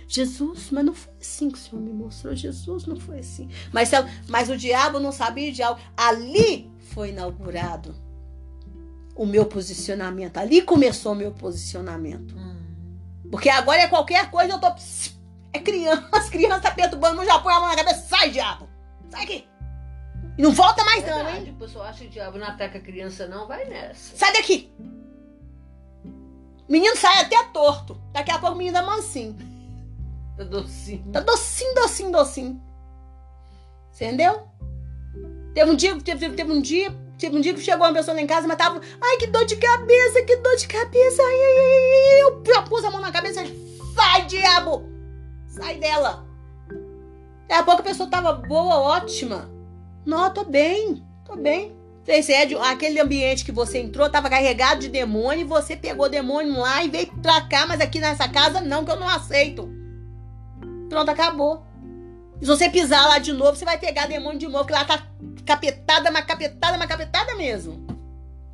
Jesus, 0.06 0.68
mas 0.70 0.84
não 0.84 0.92
foi 0.92 1.14
assim 1.18 1.50
que 1.50 1.56
o 1.56 1.60
Senhor 1.62 1.80
me 1.80 1.94
mostrou 1.94 2.36
Jesus, 2.36 2.84
não 2.84 3.00
foi 3.00 3.20
assim. 3.20 3.48
Mas, 3.72 3.90
mas 4.28 4.50
o 4.50 4.56
diabo 4.56 5.00
não 5.00 5.12
sabia 5.12 5.50
de 5.50 5.62
algo. 5.62 5.80
Ali 5.96 6.70
foi 6.92 7.08
inaugurado 7.08 7.94
o 9.16 9.24
meu 9.24 9.46
posicionamento. 9.46 10.36
Ali 10.36 10.60
começou 10.60 11.12
o 11.12 11.16
meu 11.16 11.32
posicionamento. 11.32 12.36
Uhum. 12.36 13.30
Porque 13.30 13.48
agora 13.48 13.80
é 13.80 13.88
qualquer 13.88 14.30
coisa, 14.30 14.52
eu 14.52 14.58
tô. 14.58 14.66
É 15.54 15.58
criança, 15.58 16.06
as 16.12 16.28
crianças 16.28 16.62
tá 16.64 16.70
perturbando, 16.70 17.24
já 17.24 17.38
põe 17.38 17.54
a 17.54 17.60
mão 17.60 17.68
na 17.68 17.76
cabeça, 17.76 18.06
sai, 18.08 18.30
diabo! 18.30 18.67
Sai 19.10 19.24
aqui! 19.24 19.48
E 20.36 20.42
não 20.42 20.52
volta 20.52 20.84
mais, 20.84 21.04
não, 21.04 21.16
Verdade, 21.16 21.46
hein? 21.46 21.54
O 21.56 21.58
pessoal 21.58 21.86
acha 21.86 22.00
que 22.00 22.06
o 22.06 22.10
diabo 22.10 22.38
não 22.38 22.46
ataca 22.46 22.78
a 22.78 22.80
criança, 22.80 23.26
não. 23.26 23.46
Vai 23.46 23.64
nessa. 23.64 24.16
Sai 24.16 24.32
daqui! 24.32 24.72
O 26.68 26.72
menino 26.72 26.96
sai 26.96 27.22
até 27.22 27.42
torto. 27.44 28.00
Daqui 28.12 28.30
a 28.30 28.38
pouco 28.38 28.54
o 28.54 28.58
menino 28.58 28.76
é 28.76 28.82
mansinho. 28.82 29.36
Tá 30.36 30.44
docinho. 30.44 31.10
Tá 31.10 31.20
docinho, 31.20 31.74
docinho, 31.74 32.12
docinho. 32.12 32.62
Entendeu? 33.94 34.46
Teve 35.54 35.70
um 35.70 35.74
dia, 35.74 36.00
teve, 36.00 36.30
teve 36.30 36.52
um 36.52 36.60
dia, 36.60 36.94
teve 37.18 37.36
um 37.36 37.40
dia 37.40 37.52
que 37.52 37.60
chegou 37.60 37.84
uma 37.84 37.92
pessoa 37.92 38.14
lá 38.14 38.20
em 38.20 38.26
casa, 38.26 38.46
mas 38.46 38.56
tava. 38.56 38.80
Ai, 39.00 39.16
que 39.16 39.26
dor 39.26 39.44
de 39.44 39.56
cabeça, 39.56 40.22
que 40.22 40.36
dor 40.36 40.54
de 40.56 40.68
cabeça. 40.68 41.22
Ai, 41.22 41.34
ai, 41.34 41.58
ai. 41.58 42.22
Eu, 42.22 42.42
eu 42.44 42.62
pus 42.64 42.84
a 42.84 42.90
mão 42.90 43.00
na 43.00 43.10
cabeça 43.10 43.42
e 43.42 43.78
sai, 43.96 44.26
diabo! 44.26 44.88
Sai 45.48 45.78
dela. 45.78 46.27
Daqui 47.48 47.60
a 47.60 47.64
pouco 47.64 47.80
a 47.80 47.84
pessoa 47.84 48.10
tava 48.10 48.32
boa, 48.32 48.76
ótima. 48.76 49.50
Não, 50.04 50.32
tô 50.32 50.44
bem, 50.44 51.02
tô 51.24 51.34
bem. 51.36 51.76
Esse 52.06 52.32
é 52.32 52.46
de- 52.46 52.54
aquele 52.54 53.00
ambiente 53.00 53.44
que 53.44 53.52
você 53.52 53.78
entrou, 53.78 54.08
tava 54.08 54.30
carregado 54.30 54.80
de 54.80 54.88
demônio, 54.88 55.42
e 55.42 55.44
você 55.48 55.76
pegou 55.76 56.08
demônio 56.08 56.58
lá 56.58 56.82
e 56.82 56.88
veio 56.88 57.06
pra 57.22 57.42
cá, 57.42 57.66
mas 57.66 57.80
aqui 57.80 58.00
nessa 58.00 58.28
casa 58.28 58.60
não, 58.60 58.84
que 58.84 58.90
eu 58.90 58.98
não 59.00 59.08
aceito. 59.08 59.68
Pronto, 60.88 61.10
acabou. 61.10 61.62
E 62.40 62.44
se 62.44 62.50
você 62.50 62.70
pisar 62.70 63.06
lá 63.08 63.18
de 63.18 63.32
novo, 63.32 63.56
você 63.56 63.64
vai 63.64 63.78
pegar 63.78 64.06
demônio 64.06 64.38
de 64.38 64.48
novo, 64.48 64.64
que 64.66 64.72
lá 64.72 64.84
tá 64.84 65.06
capetada, 65.44 66.10
mas 66.10 66.24
capetada, 66.24 66.78
mas 66.78 66.88
capetada 66.88 67.34
mesmo. 67.34 67.86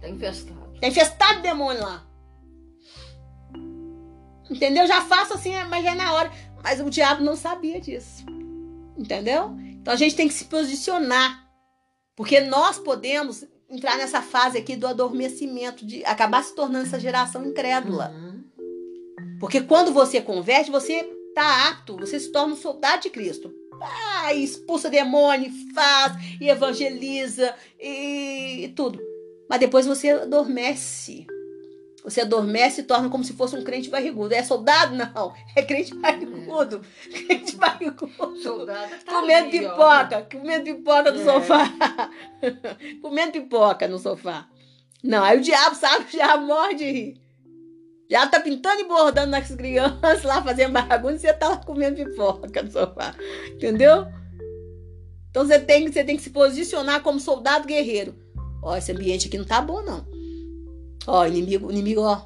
Tá 0.00 0.08
infestado. 0.08 0.74
Tá 0.80 0.86
infestado 0.88 1.36
de 1.36 1.42
demônio 1.42 1.82
lá. 1.82 2.02
Entendeu? 4.50 4.86
Já 4.86 5.00
faço 5.00 5.34
assim, 5.34 5.52
mas 5.68 5.84
já 5.84 5.92
é 5.92 5.94
na 5.94 6.12
hora. 6.12 6.30
Mas 6.62 6.80
o 6.80 6.90
diabo 6.90 7.22
não 7.22 7.36
sabia 7.36 7.80
disso. 7.80 8.24
Entendeu? 8.96 9.56
Então 9.80 9.92
a 9.92 9.96
gente 9.96 10.16
tem 10.16 10.28
que 10.28 10.34
se 10.34 10.44
posicionar. 10.44 11.44
Porque 12.16 12.40
nós 12.40 12.78
podemos 12.78 13.44
entrar 13.68 13.96
nessa 13.96 14.22
fase 14.22 14.58
aqui 14.58 14.76
do 14.76 14.86
adormecimento, 14.86 15.84
de 15.84 16.04
acabar 16.04 16.42
se 16.44 16.54
tornando 16.54 16.86
essa 16.86 17.00
geração 17.00 17.44
incrédula. 17.44 18.12
Uhum. 18.14 18.44
Porque 19.40 19.60
quando 19.60 19.92
você 19.92 20.20
converte, 20.20 20.70
você 20.70 21.02
tá 21.34 21.68
apto, 21.68 21.96
você 21.96 22.18
se 22.20 22.30
torna 22.30 22.54
um 22.54 22.56
soldado 22.56 23.02
de 23.02 23.10
Cristo. 23.10 23.52
Ah, 23.82 24.32
expulsa 24.32 24.88
demônio, 24.88 25.50
faz, 25.74 26.14
e 26.40 26.48
evangeliza, 26.48 27.54
e, 27.78 28.64
e 28.64 28.68
tudo. 28.68 29.00
Mas 29.48 29.60
depois 29.60 29.86
você 29.86 30.10
adormece. 30.10 31.26
Você 32.04 32.20
adormece 32.20 32.82
e 32.82 32.84
torna 32.84 33.08
como 33.08 33.24
se 33.24 33.32
fosse 33.32 33.56
um 33.56 33.64
crente 33.64 33.88
barrigudo. 33.88 34.34
É 34.34 34.42
soldado? 34.42 34.94
Não. 34.94 35.32
É 35.56 35.62
crente 35.62 35.94
barrigudo. 35.94 36.82
Crente 37.10 37.56
barrigudo. 37.56 38.36
Soldado 38.42 38.90
tá 39.06 39.12
Comendo 39.20 39.48
ali, 39.48 39.66
ó. 39.66 39.70
pipoca. 39.70 40.28
Comendo 40.30 40.64
pipoca 40.64 41.10
no 41.10 41.20
É. 41.20 41.24
sofá. 41.24 42.10
comendo 43.00 43.32
pipoca 43.32 43.88
no 43.88 43.98
sofá. 43.98 44.46
Não, 45.02 45.24
aí 45.24 45.38
o 45.38 45.40
diabo 45.40 45.74
sabe, 45.76 46.04
o 46.04 46.08
diabo 46.08 46.46
morre 46.46 46.74
de 46.74 46.84
rir. 46.90 47.20
O 48.04 48.08
diabo 48.08 48.30
tá 48.30 48.40
pintando 48.40 48.80
e 48.82 48.84
bordando 48.84 49.30
nas 49.30 49.50
crianças 49.50 50.22
lá, 50.24 50.42
fazendo 50.42 50.72
bagunça, 50.74 51.14
e 51.16 51.18
você 51.20 51.32
tá 51.32 51.48
lá 51.48 51.56
comendo 51.56 52.04
pipoca 52.04 52.62
no 52.62 52.70
sofá. 52.70 53.14
Entendeu? 53.50 54.06
Então 55.30 55.46
você 55.46 55.58
tem, 55.58 55.90
você 55.90 56.04
tem 56.04 56.16
que 56.16 56.22
se 56.22 56.30
posicionar 56.30 57.02
como 57.02 57.18
soldado 57.18 57.66
guerreiro. 57.66 58.14
Ó, 58.62 58.76
esse 58.76 58.92
ambiente 58.92 59.26
aqui 59.28 59.38
não 59.38 59.44
tá 59.44 59.60
bom, 59.62 59.82
não. 59.82 60.06
Ó, 61.06 61.26
inimigo, 61.26 61.70
inimigo, 61.70 62.00
ó. 62.02 62.22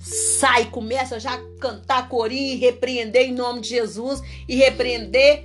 Sai, 0.00 0.70
começa 0.70 1.18
já 1.18 1.34
a 1.34 1.58
cantar 1.60 2.08
corinho 2.08 2.54
e 2.54 2.56
repreender 2.56 3.22
em 3.22 3.32
nome 3.34 3.60
de 3.60 3.68
Jesus. 3.70 4.22
E 4.48 4.54
repreender. 4.56 5.44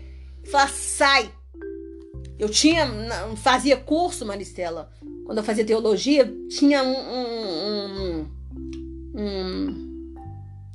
Falar, 0.52 0.70
sai. 0.70 1.32
Eu 2.38 2.50
tinha, 2.50 2.88
fazia 3.38 3.78
curso, 3.78 4.26
Maristela. 4.26 4.92
Quando 5.26 5.38
eu 5.38 5.44
fazia 5.44 5.66
teologia, 5.66 6.32
tinha 6.50 6.84
um, 6.84 6.96
um, 6.98 8.20
um- 8.20 8.28
um- 9.16 10.14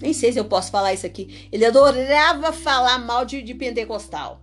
nem 0.00 0.12
sei 0.12 0.32
se 0.32 0.38
eu 0.38 0.44
posso 0.44 0.70
falar 0.70 0.94
isso 0.94 1.04
aqui. 1.06 1.48
Ele 1.52 1.64
adorava 1.64 2.52
falar 2.52 2.98
mal 2.98 3.24
de, 3.24 3.42
de 3.42 3.54
pentecostal. 3.54 4.40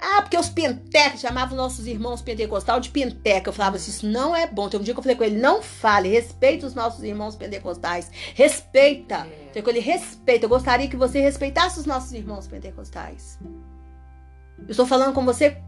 Ah, 0.00 0.22
porque 0.22 0.36
os 0.36 0.48
pentecas 0.48 1.20
chamavam 1.20 1.56
nossos 1.56 1.86
irmãos 1.86 2.22
pentecostal 2.22 2.78
de 2.78 2.88
penteca. 2.88 3.48
Eu 3.48 3.52
falava 3.52 3.76
assim, 3.76 3.90
isso 3.90 4.06
não 4.06 4.34
é 4.34 4.46
bom. 4.46 4.68
Tem 4.68 4.78
um 4.78 4.82
dia 4.82 4.94
que 4.94 5.00
eu 5.00 5.02
falei 5.02 5.16
com 5.16 5.24
ele, 5.24 5.36
não 5.36 5.60
fale, 5.60 6.08
respeita 6.08 6.66
os 6.66 6.74
nossos 6.74 7.02
irmãos 7.02 7.34
pentecostais. 7.34 8.10
Respeita. 8.34 9.26
É. 9.26 9.48
Falei 9.48 9.62
com 9.62 9.70
ele, 9.70 9.80
respeita. 9.80 10.44
Eu 10.44 10.48
gostaria 10.48 10.88
que 10.88 10.96
você 10.96 11.20
respeitasse 11.20 11.80
os 11.80 11.86
nossos 11.86 12.12
irmãos 12.12 12.46
pentecostais. 12.46 13.38
Eu 14.58 14.70
estou 14.70 14.86
falando 14.86 15.14
com 15.14 15.24
você, 15.24 15.58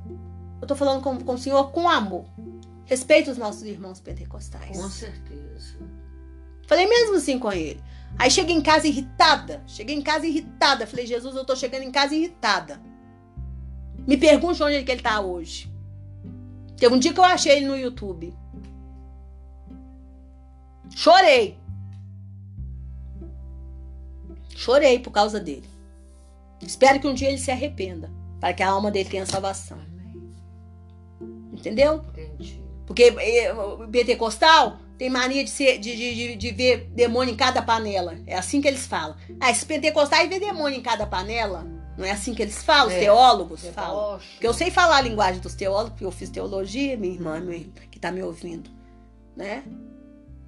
eu 0.60 0.62
estou 0.62 0.76
falando 0.76 1.02
com, 1.02 1.18
com 1.18 1.34
o 1.34 1.38
Senhor 1.38 1.72
com 1.72 1.88
amor. 1.88 2.24
Respeita 2.84 3.32
os 3.32 3.38
nossos 3.38 3.62
irmãos 3.62 4.00
pentecostais. 4.00 4.76
Com 4.76 4.88
certeza. 4.88 5.78
Falei 6.68 6.86
mesmo 6.86 7.16
assim 7.16 7.36
com 7.38 7.52
ele. 7.52 7.82
Aí 8.16 8.30
cheguei 8.30 8.54
em 8.54 8.62
casa 8.62 8.86
irritada. 8.86 9.62
Cheguei 9.66 9.96
em 9.96 10.02
casa 10.02 10.26
irritada. 10.26 10.86
Falei, 10.86 11.06
Jesus, 11.06 11.34
eu 11.34 11.44
tô 11.44 11.56
chegando 11.56 11.82
em 11.82 11.90
casa 11.90 12.14
irritada. 12.14 12.80
Me 14.06 14.16
pergunte 14.16 14.62
onde 14.62 14.76
é 14.76 14.82
que 14.82 14.90
ele 14.90 15.02
tá 15.02 15.20
hoje. 15.20 15.70
Teve 16.76 16.94
um 16.94 16.98
dia 16.98 17.12
que 17.12 17.20
eu 17.20 17.24
achei 17.24 17.52
ele 17.56 17.66
no 17.66 17.76
YouTube. 17.76 18.34
Chorei. 20.94 21.56
Chorei 24.56 24.98
por 24.98 25.10
causa 25.10 25.38
dele. 25.40 25.68
Espero 26.60 27.00
que 27.00 27.06
um 27.08 27.14
dia 27.14 27.28
ele 27.28 27.38
se 27.38 27.50
arrependa. 27.50 28.10
Para 28.40 28.52
que 28.54 28.62
a 28.62 28.70
alma 28.70 28.90
dele 28.90 29.08
tenha 29.08 29.26
salvação. 29.26 29.78
Entendeu? 31.52 32.04
Entendi. 32.10 32.60
Porque 32.86 33.14
eh, 33.18 33.52
o 33.52 33.86
pentecostal 33.88 34.78
tem 34.98 35.08
mania 35.08 35.44
de, 35.44 35.50
ser, 35.50 35.78
de, 35.78 35.94
de, 35.94 36.36
de- 36.36 36.50
ver 36.50 36.90
demônio 36.94 37.32
em 37.32 37.36
cada 37.36 37.62
panela. 37.62 38.18
É 38.26 38.36
assim 38.36 38.60
que 38.60 38.68
eles 38.68 38.86
falam. 38.86 39.16
Ah, 39.38 39.50
esses 39.50 39.64
pentecostais 39.64 40.28
vê 40.28 40.40
demônio 40.40 40.78
em 40.78 40.82
cada 40.82 41.06
panela. 41.06 41.66
Não 41.98 42.05
é 42.05 42.12
assim 42.12 42.35
que 42.35 42.42
eles 42.42 42.62
falam, 42.62 42.88
os 42.88 42.94
É. 42.94 43.00
teólogos 43.00 43.66
falam. 43.68 44.12
Deboche. 44.12 44.29
Porque 44.33 44.46
eu 44.46 44.55
sei 44.55 44.70
falar 44.70 44.96
a 44.96 45.00
linguagem 45.03 45.40
dos 45.40 45.55
teólogos, 45.55 45.90
porque 45.90 46.05
eu 46.05 46.11
fiz 46.11 46.31
teologia, 46.31 46.96
minha 46.96 47.14
irmã 47.14 47.40
meu 47.40 47.55
irmão, 47.55 47.72
que 47.90 47.98
tá 47.98 48.11
me 48.11 48.22
ouvindo, 48.22 48.70
né? 49.37 49.64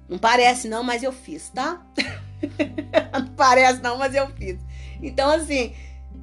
Não 0.09 0.17
parece 0.17 0.67
não, 0.67 0.83
mas 0.83 1.03
eu 1.03 1.11
fiz, 1.11 1.49
tá? 1.49 1.81
não 3.13 3.27
parece 3.35 3.81
não, 3.81 3.97
mas 3.97 4.13
eu 4.15 4.27
fiz. 4.27 4.57
Então, 5.01 5.29
assim, 5.29 5.73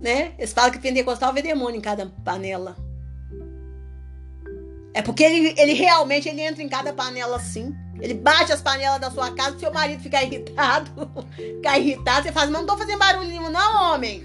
né? 0.01 0.33
Eles 0.39 0.53
falam 0.53 0.71
que 0.71 0.79
pentecostal 0.79 1.33
vê 1.33 1.43
demônio 1.43 1.79
em 1.79 1.83
cada 1.83 2.07
panela. 2.25 2.77
É 4.93 5.03
porque 5.03 5.23
ele, 5.23 5.55
ele 5.57 5.73
realmente 5.75 6.29
ele 6.29 6.41
entra 6.41 6.63
em 6.63 6.69
cada 6.69 6.93
panela 6.93 7.37
assim. 7.37 7.75
Ele 8.01 8.15
bate 8.15 8.51
as 8.53 8.63
panelas 8.63 9.01
da 9.01 9.11
sua 9.11 9.31
casa, 9.33 9.59
seu 9.59 9.73
marido 9.73 10.03
ficar 10.03 10.23
irritado. 10.25 10.91
ficar 11.37 11.79
irritado, 11.79 12.27
você 12.27 12.33
fala, 12.33 12.47
assim, 12.47 12.53
não 12.53 12.67
tô 12.67 12.77
fazendo 12.77 12.99
barulho 12.99 13.29
nenhum, 13.29 13.51
não, 13.51 13.93
homem. 13.95 14.25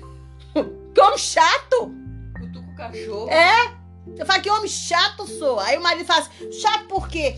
Que 0.95 1.01
homem 1.01 1.17
chato! 1.17 1.93
Cutuca 2.39 2.71
o 2.71 2.75
cachorro. 2.75 3.29
É? 3.29 3.75
Você 4.07 4.23
fala 4.23 4.39
que 4.39 4.49
homem 4.49 4.69
chato 4.69 5.27
sou. 5.27 5.59
Aí 5.59 5.77
o 5.77 5.83
marido 5.83 6.05
fala 6.05 6.21
assim, 6.21 6.51
chato 6.53 6.87
por 6.87 7.09
quê? 7.09 7.35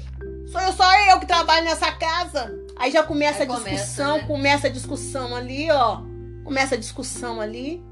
Sou 0.52 0.62
eu 0.62 0.72
só 0.74 0.86
eu 1.10 1.20
que 1.20 1.26
trabalho 1.26 1.66
nessa 1.66 1.92
casa. 1.92 2.56
Aí 2.78 2.92
já 2.92 3.02
começa 3.02 3.40
Aí 3.40 3.44
a 3.46 3.48
começa, 3.48 3.70
discussão, 3.70 4.18
né? 4.18 4.24
começa 4.28 4.68
a 4.68 4.70
discussão 4.70 5.36
ali, 5.36 5.72
ó. 5.72 6.02
Começa 6.44 6.76
a 6.76 6.78
discussão 6.78 7.42
ali. 7.42 7.84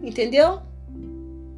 Entendeu? 0.00 0.62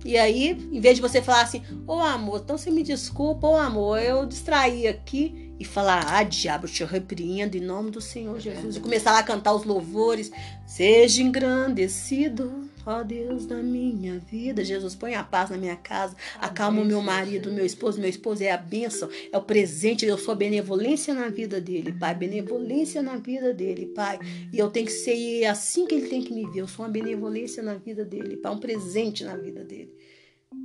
E 0.04 0.16
aí, 0.16 0.68
em 0.72 0.80
vez 0.80 0.96
de 0.96 1.02
você 1.02 1.20
falar 1.20 1.42
assim, 1.42 1.62
ô 1.86 2.00
amor, 2.00 2.40
então 2.42 2.56
você 2.56 2.70
me 2.70 2.82
desculpa, 2.82 3.46
ô 3.46 3.56
amor, 3.56 4.00
eu 4.00 4.26
distraí 4.26 4.88
aqui 4.88 5.54
e 5.60 5.64
falar, 5.64 6.04
ah, 6.08 6.22
diabo, 6.24 6.64
eu 6.66 6.70
te 6.70 6.82
repreendo 6.84 7.56
em 7.56 7.60
nome 7.60 7.90
do 7.90 8.00
Senhor 8.00 8.40
Jesus. 8.40 8.76
E 8.76 8.80
começar 8.80 9.12
lá 9.12 9.20
a 9.20 9.22
cantar 9.22 9.52
os 9.52 9.64
louvores, 9.64 10.32
seja 10.66 11.22
engrandecido, 11.22 12.68
ó 12.86 13.02
Deus 13.02 13.46
da 13.46 13.56
minha 13.56 14.18
vida. 14.18 14.64
Jesus, 14.64 14.94
põe 14.94 15.14
a 15.14 15.22
paz 15.22 15.50
na 15.50 15.56
minha 15.56 15.76
casa, 15.76 16.16
acalma 16.40 16.80
o 16.80 16.84
meu 16.84 17.00
marido, 17.00 17.52
meu 17.52 17.64
esposo, 17.64 18.00
meu 18.00 18.08
esposo 18.08 18.42
é 18.42 18.50
a 18.50 18.56
bênção, 18.56 19.08
é 19.30 19.36
o 19.36 19.42
presente, 19.42 20.04
eu 20.04 20.18
sou 20.18 20.32
a 20.32 20.36
benevolência 20.36 21.14
na 21.14 21.28
vida 21.28 21.60
dele, 21.60 21.92
Pai, 21.92 22.14
benevolência 22.14 23.02
na 23.02 23.16
vida 23.16 23.52
dele, 23.52 23.86
Pai. 23.86 24.18
E 24.52 24.58
eu 24.58 24.70
tenho 24.70 24.86
que 24.86 24.92
ser 24.92 25.44
assim 25.46 25.86
que 25.86 25.94
ele 25.94 26.08
tem 26.08 26.22
que 26.22 26.32
me 26.32 26.46
ver, 26.50 26.60
eu 26.60 26.68
sou 26.68 26.84
uma 26.84 26.90
benevolência 26.90 27.62
na 27.62 27.74
vida 27.74 28.04
dele, 28.04 28.36
Pai, 28.36 28.52
um 28.52 28.58
presente 28.58 29.24
na 29.24 29.36
vida 29.36 29.64
dele, 29.64 29.94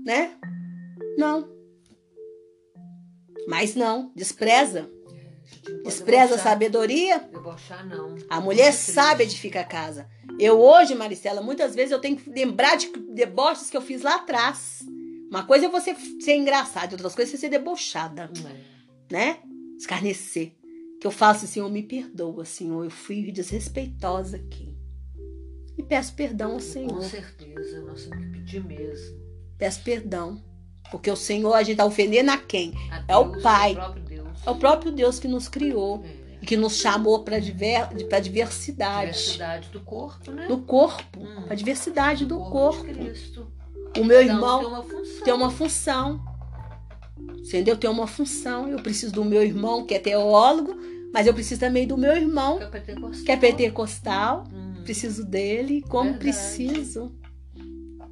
né? 0.05 0.35
Não. 1.17 1.55
Mas 3.47 3.75
não, 3.75 4.11
despreza. 4.15 4.96
Despreza 5.83 6.35
a 6.35 6.37
sabedoria. 6.39 7.19
Debochar, 7.19 7.85
não. 7.85 8.15
A 8.29 8.39
mulher 8.41 8.71
Muito 8.71 8.75
sabe 8.91 9.23
edificar 9.23 9.63
a 9.63 9.67
casa. 9.67 10.07
Eu 10.39 10.59
hoje, 10.59 10.93
Maricela, 10.95 11.41
muitas 11.41 11.73
vezes 11.75 11.91
eu 11.91 11.99
tenho 11.99 12.15
que 12.17 12.29
lembrar 12.29 12.75
de 12.77 12.87
deboches 13.13 13.69
que 13.69 13.77
eu 13.77 13.81
fiz 13.81 14.01
lá 14.01 14.15
atrás. 14.15 14.85
Uma 15.29 15.43
coisa 15.43 15.65
é 15.65 15.69
você 15.69 15.95
ser 16.21 16.35
engraçada, 16.35 16.93
outras 16.93 17.13
coisas 17.15 17.33
é 17.33 17.37
você 17.37 17.41
ser 17.41 17.49
debochada, 17.49 18.29
É. 19.09 19.13
né? 19.13 19.37
Escarnecer. 19.77 20.53
Que 20.99 21.05
eu 21.07 21.11
faço 21.11 21.45
assim, 21.45 21.55
Senhor, 21.55 21.69
me 21.69 21.83
perdoa, 21.83 22.43
Senhor, 22.45 22.83
eu 22.83 22.89
fui 22.89 23.31
desrespeitosa 23.31 24.37
aqui. 24.37 24.75
E 25.77 25.83
peço 25.83 26.13
perdão 26.15 26.47
ao 26.47 26.53
Com 26.55 26.59
Senhor. 26.59 27.03
certeza, 27.03 27.81
nós 27.81 28.05
temos 28.05 28.25
que 28.25 28.31
pedir 28.31 28.63
mesmo. 28.63 29.15
Peço 29.57 29.81
perdão. 29.83 30.43
Porque 30.89 31.11
o 31.11 31.15
Senhor, 31.17 31.53
a 31.53 31.61
gente 31.63 31.77
tá 31.77 31.85
ofendendo 31.85 32.31
a 32.31 32.37
quem? 32.37 32.73
A 32.89 33.03
É 33.13 33.17
o 33.17 33.25
Deus, 33.25 33.43
Pai. 33.43 33.73
O 33.73 33.75
Deus. 33.75 34.06
É 34.45 34.49
o 34.49 34.55
próprio 34.55 34.91
Deus 34.91 35.19
que 35.19 35.27
nos 35.27 35.47
criou. 35.47 36.03
É. 36.05 36.27
E 36.41 36.45
que 36.45 36.55
nos 36.55 36.77
chamou 36.77 37.23
para 37.23 37.39
diver, 37.39 37.87
pra 38.07 38.19
diversidade. 38.19 39.11
Diversidade 39.11 39.69
do 39.69 39.79
corpo, 39.79 40.31
né? 40.31 40.45
Do 40.47 40.59
corpo. 40.59 41.19
Hum. 41.19 41.45
A 41.49 41.55
diversidade 41.55 42.25
do 42.27 42.37
corpo 42.37 42.51
corpo. 42.51 42.83
Cristo. 42.93 43.47
O 43.97 44.03
meu 44.03 44.19
um 44.19 44.21
irmão 44.21 44.59
tem 44.59 44.67
uma 44.67 44.83
função. 44.83 45.23
tem 45.23 45.33
uma 45.33 45.49
função. 45.49 46.21
Entendeu? 47.39 47.75
Tem 47.77 47.89
uma 47.89 48.05
função. 48.05 48.67
Eu 48.69 48.77
preciso 48.79 49.13
do 49.13 49.25
meu 49.25 49.41
irmão, 49.41 49.83
que 49.85 49.95
é 49.95 49.99
teólogo, 49.99 50.75
mas 51.11 51.25
eu 51.25 51.33
preciso 51.33 51.59
também 51.59 51.87
do 51.87 51.97
meu 51.97 52.15
irmão, 52.15 52.57
Que 52.59 52.63
é 52.63 52.67
pentecostal. 52.67 53.25
que 53.25 53.31
é 53.31 53.37
pentecostal. 53.37 54.43
Hum. 54.53 54.83
Preciso 54.83 55.25
dele, 55.25 55.81
como 55.89 56.11
Verdade. 56.11 56.19
preciso. 56.19 57.11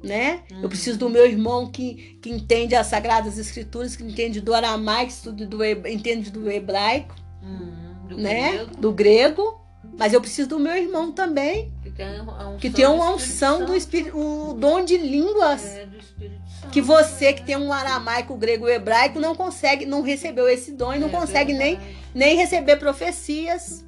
Né? 0.06 0.40
Hum. 0.52 0.60
Eu 0.62 0.68
preciso 0.68 0.98
do 0.98 1.10
meu 1.10 1.26
irmão 1.26 1.66
que, 1.70 2.18
que 2.22 2.30
entende 2.30 2.74
as 2.74 2.86
Sagradas 2.86 3.38
Escrituras, 3.38 3.96
que 3.96 4.04
entende 4.04 4.40
do 4.40 4.54
aramaico, 4.54 5.10
estuda 5.10 5.44
do, 5.46 5.64
entende 5.64 6.30
do 6.30 6.50
hebraico, 6.50 7.14
Hum. 7.42 8.06
Do 8.08 8.16
né? 8.16 8.52
grego, 8.52 8.76
Do 8.76 8.92
grego. 8.92 9.60
Mas 9.98 10.12
eu 10.12 10.20
preciso 10.20 10.48
do 10.48 10.58
meu 10.58 10.76
irmão 10.76 11.12
também, 11.12 11.72
que 11.82 11.90
tem 11.90 12.20
unção 12.20 12.56
que 12.58 12.68
tem 12.68 12.86
uma 12.86 13.14
unção 13.14 13.64
do 13.64 13.74
Espírito 13.74 14.08
Espírito, 14.08 14.50
o 14.50 14.52
dom 14.52 14.84
de 14.84 14.96
línguas. 14.98 15.60
Santo. 15.60 15.78
É, 15.78 15.86
do 15.86 15.96
Espírito 15.96 16.42
Santo. 16.60 16.70
que 16.70 16.82
você 16.82 17.32
que 17.32 17.42
tem 17.44 17.56
um 17.56 17.72
aramaico, 17.72 18.36
grego, 18.36 18.68
hebraico 18.68 19.18
não 19.20 19.34
consegue, 19.34 19.86
não 19.86 20.02
recebeu 20.02 20.48
esse 20.48 20.72
dom 20.72 20.92
e 20.92 20.98
não 20.98 21.08
É 21.08 21.12
consegue 21.12 21.52
nem, 21.54 21.78
nem 22.14 22.36
receber 22.36 22.76
profecias. 22.76 23.86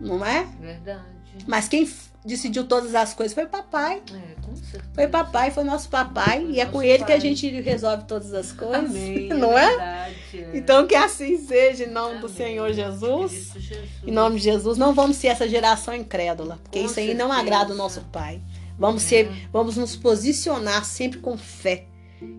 Não 0.00 0.24
é? 0.24 0.46
Verdade. 0.60 1.15
Mas 1.46 1.68
quem 1.68 1.88
decidiu 2.24 2.64
todas 2.64 2.94
as 2.94 3.14
coisas 3.14 3.34
foi 3.34 3.46
papai. 3.46 4.02
É, 4.12 4.40
com 4.42 4.56
certeza. 4.56 4.84
Foi 4.94 5.06
papai, 5.06 5.50
foi 5.50 5.64
nosso 5.64 5.88
papai. 5.88 6.40
Foi 6.42 6.50
e 6.52 6.60
é 6.60 6.66
com 6.66 6.82
ele 6.82 6.98
que 6.98 7.12
a 7.12 7.16
pai. 7.16 7.20
gente 7.20 7.48
resolve 7.60 8.04
todas 8.04 8.34
as 8.34 8.52
coisas. 8.52 8.76
Amém. 8.76 9.28
Não 9.34 9.56
é? 9.56 9.68
Verdade, 9.68 10.16
é. 10.34 10.50
Então 10.54 10.86
que 10.86 10.94
assim 10.94 11.38
seja, 11.38 11.84
em 11.84 11.90
nome 11.90 12.18
do 12.18 12.26
Amém. 12.26 12.36
Senhor 12.36 12.72
Jesus. 12.72 13.32
Cristo 13.32 13.60
Jesus. 13.60 13.90
Em 14.04 14.10
nome 14.10 14.36
de 14.38 14.42
Jesus, 14.44 14.76
não 14.76 14.92
vamos 14.92 15.16
ser 15.16 15.28
essa 15.28 15.48
geração 15.48 15.94
incrédula, 15.94 16.58
porque 16.62 16.80
Com 16.80 16.86
isso 16.86 16.98
aí 16.98 17.14
não 17.14 17.28
certeza. 17.28 17.40
agrada 17.40 17.72
o 17.72 17.76
nosso 17.76 18.00
Pai. 18.12 18.40
Vamos 18.78 19.02
ser, 19.02 19.30
vamos 19.52 19.76
nos 19.76 19.96
posicionar 19.96 20.84
sempre 20.84 21.18
com 21.20 21.36
fé 21.38 21.86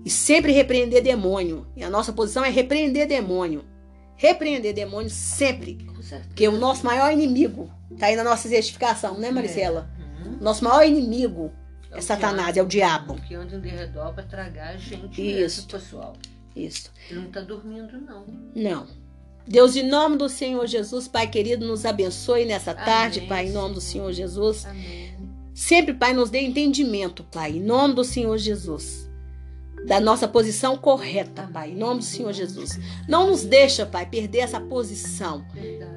e 0.06 0.10
sempre 0.10 0.52
repreender 0.52 1.02
demônio. 1.02 1.66
E 1.76 1.84
a 1.84 1.90
nossa 1.90 2.14
posição 2.14 2.44
é 2.46 2.50
repreender 2.50 3.08
demônio 3.08 3.64
repreender 4.18 4.74
demônios 4.74 5.14
sempre. 5.14 5.78
Porque 6.28 6.48
o 6.48 6.58
nosso 6.58 6.86
maior 6.86 7.12
inimigo 7.12 7.72
tá 7.98 8.08
aí 8.08 8.16
na 8.16 8.24
nossa 8.24 8.50
certificação, 8.50 9.18
né, 9.18 9.32
Maricela? 9.32 9.90
Uhum. 10.26 10.38
Nosso 10.42 10.64
maior 10.64 10.86
inimigo 10.86 11.52
é 11.92 12.00
o 12.00 12.02
Satanás, 12.02 12.54
diabo, 12.54 12.60
é 12.60 12.64
o 12.64 12.68
diabo. 12.68 13.22
Que 13.22 13.36
anda 13.36 13.56
em 13.56 13.72
redor 13.72 14.14
pra 14.14 14.24
tragar 14.24 14.74
a 14.74 14.78
gente 14.78 15.22
Isso. 15.22 15.68
pessoal. 15.68 16.14
Isso. 16.56 16.92
Ele 17.10 17.22
não 17.22 17.32
tá 17.32 17.42
dormindo, 17.42 18.00
não. 18.02 18.26
Não. 18.56 18.88
Deus, 19.48 19.76
em 19.76 19.88
nome 19.88 20.18
do 20.18 20.28
Senhor 20.28 20.68
Jesus, 20.68 21.08
Pai 21.08 21.28
querido, 21.28 21.66
nos 21.66 21.86
abençoe 21.86 22.46
nessa 22.46 22.74
tarde, 22.74 23.20
Amém, 23.20 23.30
Pai, 23.30 23.48
em 23.48 23.52
nome 23.52 23.76
do 23.76 23.82
Senhor 23.82 24.12
Jesus. 24.12 24.66
Amém. 24.66 25.16
Sempre, 25.54 25.94
Pai, 25.94 26.14
nos 26.14 26.30
dê 26.30 26.42
entendimento, 26.42 27.24
Pai, 27.24 27.52
em 27.52 27.62
nome 27.62 27.94
do 27.96 28.04
Senhor 28.04 28.38
Jesus. 28.38 29.07
Da 29.88 30.00
nossa 30.02 30.28
posição 30.28 30.76
correta, 30.78 31.50
Pai, 31.54 31.72
em 31.72 31.76
nome 31.76 32.00
do 32.02 32.06
Senhor 32.06 32.34
Jesus. 32.34 32.78
Não 33.08 33.28
nos 33.30 33.44
deixa, 33.46 33.86
Pai, 33.86 34.06
perder 34.06 34.40
essa 34.40 34.60
posição. 34.60 35.46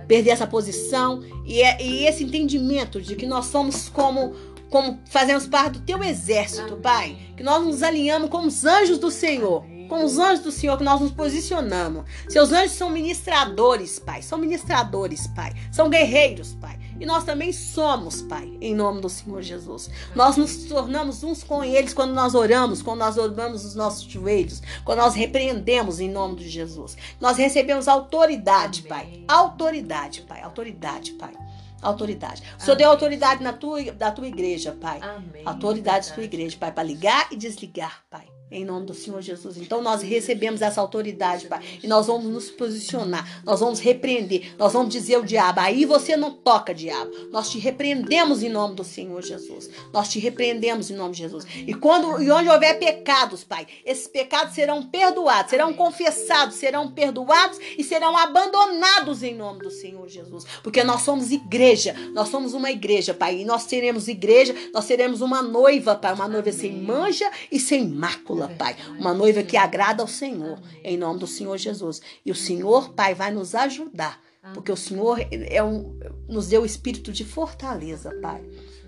Perder 0.07 0.31
essa 0.31 0.47
posição 0.47 1.23
e, 1.45 1.61
é- 1.61 1.83
e 1.83 2.07
esse 2.07 2.23
entendimento 2.25 3.01
de 3.03 3.17
que 3.17 3.27
nós 3.27 3.47
somos 3.47 3.89
como, 3.89 4.33
como 4.71 5.01
fazemos 5.07 5.47
parte 5.49 5.81
do 5.81 5.85
teu 5.85 6.03
exército. 6.05 6.77
Pai. 6.77 7.19
Que 7.37 7.43
nós 7.43 7.65
nos 7.65 7.83
alinhamos 7.83 8.31
como 8.31 8.47
os 8.47 8.65
anjos 8.65 8.97
do 8.99 9.11
Senhor. 9.11 9.65
Com 9.89 10.05
os 10.05 10.19
anjos 10.19 10.45
do 10.45 10.53
Senhor 10.53 10.79
que 10.79 10.85
nós 10.85 11.01
nos 11.01 11.11
posicionamos. 11.11 12.05
Seus 12.29 12.53
anjos 12.53 12.73
são 12.77 12.91
ministradores, 12.91 13.99
Pai. 13.99 14.23
São 14.23 14.39
ministradores, 14.39 15.27
Pai. 15.35 15.53
São 15.73 15.91
guerreiros, 15.91 16.55
Pai. 16.55 16.79
E 17.01 17.07
nós 17.07 17.25
também 17.25 17.51
somos, 17.51 18.21
Pai, 18.21 18.53
em 18.61 18.75
nome 18.75 19.01
do 19.01 19.09
Senhor 19.09 19.41
Jesus. 19.41 19.89
Nós 20.15 20.37
nos 20.37 20.65
tornamos 20.65 21.25
uns 21.25 21.43
com 21.43 21.65
eles 21.65 21.95
quando 21.95 22.13
nós 22.13 22.35
oramos, 22.35 22.83
quando 22.83 22.99
nós 22.99 23.17
oramos 23.17 23.65
os 23.65 23.75
nossos 23.75 24.03
joelhos, 24.03 24.63
quando 24.85 24.99
nós 24.99 25.15
repreendemos 25.15 25.99
em 25.99 26.11
nome 26.11 26.37
de 26.37 26.49
Jesus. 26.49 26.97
Nós 27.19 27.39
recebemos 27.39 27.89
autoridade. 27.89 28.83
Pai. 28.83 29.25
Autoridade, 29.27 30.21
Pai. 30.23 30.43
Autoridade, 30.43 31.13
Pai. 31.13 31.33
Autoridade. 31.81 32.43
O 32.59 32.61
Senhor 32.61 32.75
Amém. 32.75 32.77
deu 32.77 32.91
autoridade 32.91 33.43
na 33.43 33.55
tua, 33.55 33.83
da 33.93 34.11
tua 34.11 34.29
igreja, 34.29 34.77
Pai. 34.79 35.01
Amém. 35.01 35.43
Autoridade 35.47 36.11
da 36.11 36.15
tua 36.15 36.25
igreja, 36.25 36.57
Pai, 36.61 36.71
para 36.71 36.83
ligar 36.83 37.29
e 37.33 37.37
desligar, 37.37 38.05
Pai. 38.11 38.30
Em 38.51 38.65
nome 38.65 38.87
do 38.87 38.95
Senhor 38.95 39.23
Jesus. 39.23 39.57
Então 39.57 39.81
nós 39.81 40.03
recebemos 40.03 40.61
essa 40.61 40.81
autoridade, 40.81 41.47
Pai. 41.47 41.61
E 41.83 41.87
nós 41.87 42.07
vamos 42.07 42.27
nos 42.27 42.51
posicionar. 42.51 43.43
Nós 43.45 43.61
vamos 43.61 43.79
repreender. 43.79 44.55
Nós 44.59 44.73
vamos 44.73 44.93
dizer 44.93 45.15
ao 45.17 45.23
diabo: 45.23 45.61
aí 45.61 45.85
você 45.85 46.17
não 46.17 46.33
toca, 46.33 46.75
diabo. 46.75 47.11
Nós 47.31 47.51
te 47.51 47.59
repreendemos 47.59 48.43
em 48.43 48.49
nome 48.49 48.75
do 48.75 48.85
Senhor 48.85 49.23
Jesus. 49.23 49.71
Nós 49.93 50.09
te 50.09 50.19
repreendemos 50.19 50.91
em 50.91 50.95
nome 50.95 51.15
de 51.15 51.19
Jesus. 51.21 51.47
E 51.67 51.75
quando 51.75 52.21
e 52.21 52.31
onde 52.31 52.49
houver 52.49 52.79
pecados, 52.79 53.45
Pai, 53.45 53.67
esses 53.85 54.07
pecados 54.07 54.55
serão 54.55 54.83
perdoados, 54.83 55.51
serão 55.51 55.73
confessados, 55.73 56.57
serão 56.57 56.91
perdoados 56.91 57.59
e 57.79 57.85
serão 57.85 58.17
abandonados 58.17 59.23
em 59.23 59.35
nome 59.35 59.61
do 59.61 59.71
Senhor 59.71 60.09
Jesus. 60.09 60.45
Porque 60.63 60.83
nós 60.83 61.03
somos 61.03 61.31
igreja. 61.31 61.95
Nós 62.13 62.29
somos 62.29 62.55
uma 62.55 62.71
igreja, 62.71 63.15
Pai. 63.15 63.41
E 63.41 63.45
nós 63.45 63.63
seremos 63.63 64.09
igreja, 64.09 64.55
nós 64.73 64.85
seremos 64.85 65.21
uma 65.21 65.43
noiva, 65.43 65.95
Pai. 65.95 66.15
Uma 66.15 66.29
noiva 66.29 66.51
sem 66.53 66.71
Amém. 66.71 66.83
mancha 66.83 67.31
e 67.51 67.59
sem 67.59 67.87
mácula, 67.87 68.40
Pai. 68.49 68.77
Uma 68.99 69.15
noiva 69.15 69.43
que 69.43 69.57
agrada 69.57 70.03
ao 70.03 70.09
Senhor. 70.09 70.61
Em 70.83 70.97
nome 70.97 71.21
do 71.21 71.27
Senhor 71.27 71.57
Jesus. 71.57 72.01
E 72.25 72.31
o 72.31 72.35
Senhor, 72.35 72.93
Pai, 72.95 73.15
vai 73.15 73.31
nos 73.31 73.55
ajudar. 73.55 74.21
Porque 74.55 74.73
o 74.73 74.77
Senhor 74.77 75.19
é 75.31 75.63
um, 75.63 75.99
nos 76.29 76.49
deu 76.49 76.63
o 76.63 76.67
espírito 76.67 77.13
de 77.13 77.25
fortaleza, 77.25 78.11
Pai. 78.23 78.43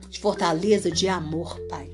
De 0.08 0.18
fortaleza, 0.18 0.90
de 0.90 1.08
amor, 1.08 1.58
Pai. 1.68 1.90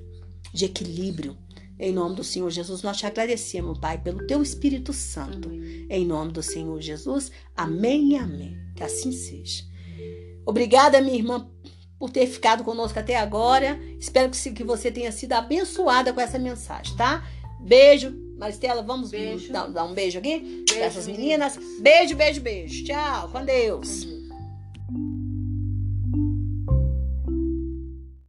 De 0.52 0.64
equilíbrio. 0.64 1.36
Em 1.78 1.92
nome 1.92 2.16
do 2.16 2.24
Senhor 2.24 2.50
Jesus, 2.50 2.82
nós 2.82 2.96
te 2.96 3.06
agradecemos, 3.06 3.78
Pai, 3.78 3.98
pelo 3.98 4.26
teu 4.26 4.42
Espírito 4.42 4.92
Santo. 4.92 5.48
Em 5.88 6.04
nome 6.04 6.32
do 6.32 6.42
Senhor 6.42 6.80
Jesus. 6.80 7.30
Amém 7.56 8.12
e 8.12 8.16
amém. 8.16 8.58
Que 8.74 8.82
assim 8.82 9.12
seja. 9.12 9.64
Obrigada, 10.44 11.00
minha 11.00 11.16
irmã, 11.16 11.48
por 11.98 12.10
ter 12.10 12.26
ficado 12.26 12.64
conosco 12.64 12.98
até 12.98 13.16
agora. 13.16 13.78
Espero 13.98 14.30
que 14.30 14.64
você 14.64 14.90
tenha 14.90 15.12
sido 15.12 15.34
abençoada 15.34 16.12
com 16.12 16.20
essa 16.20 16.38
mensagem, 16.38 16.96
tá? 16.96 17.24
Beijo. 17.60 18.12
Maristela, 18.38 18.82
vamos 18.82 19.10
dar, 19.50 19.68
dar 19.68 19.84
um 19.84 19.94
beijo 19.94 20.18
aqui? 20.18 20.64
Beijo, 20.68 20.82
essas 20.82 21.06
meninas. 21.08 21.58
Beijo, 21.80 22.14
beijo, 22.14 22.40
beijo. 22.40 22.84
Tchau. 22.84 23.28
Com 23.30 23.44
Deus. 23.44 24.17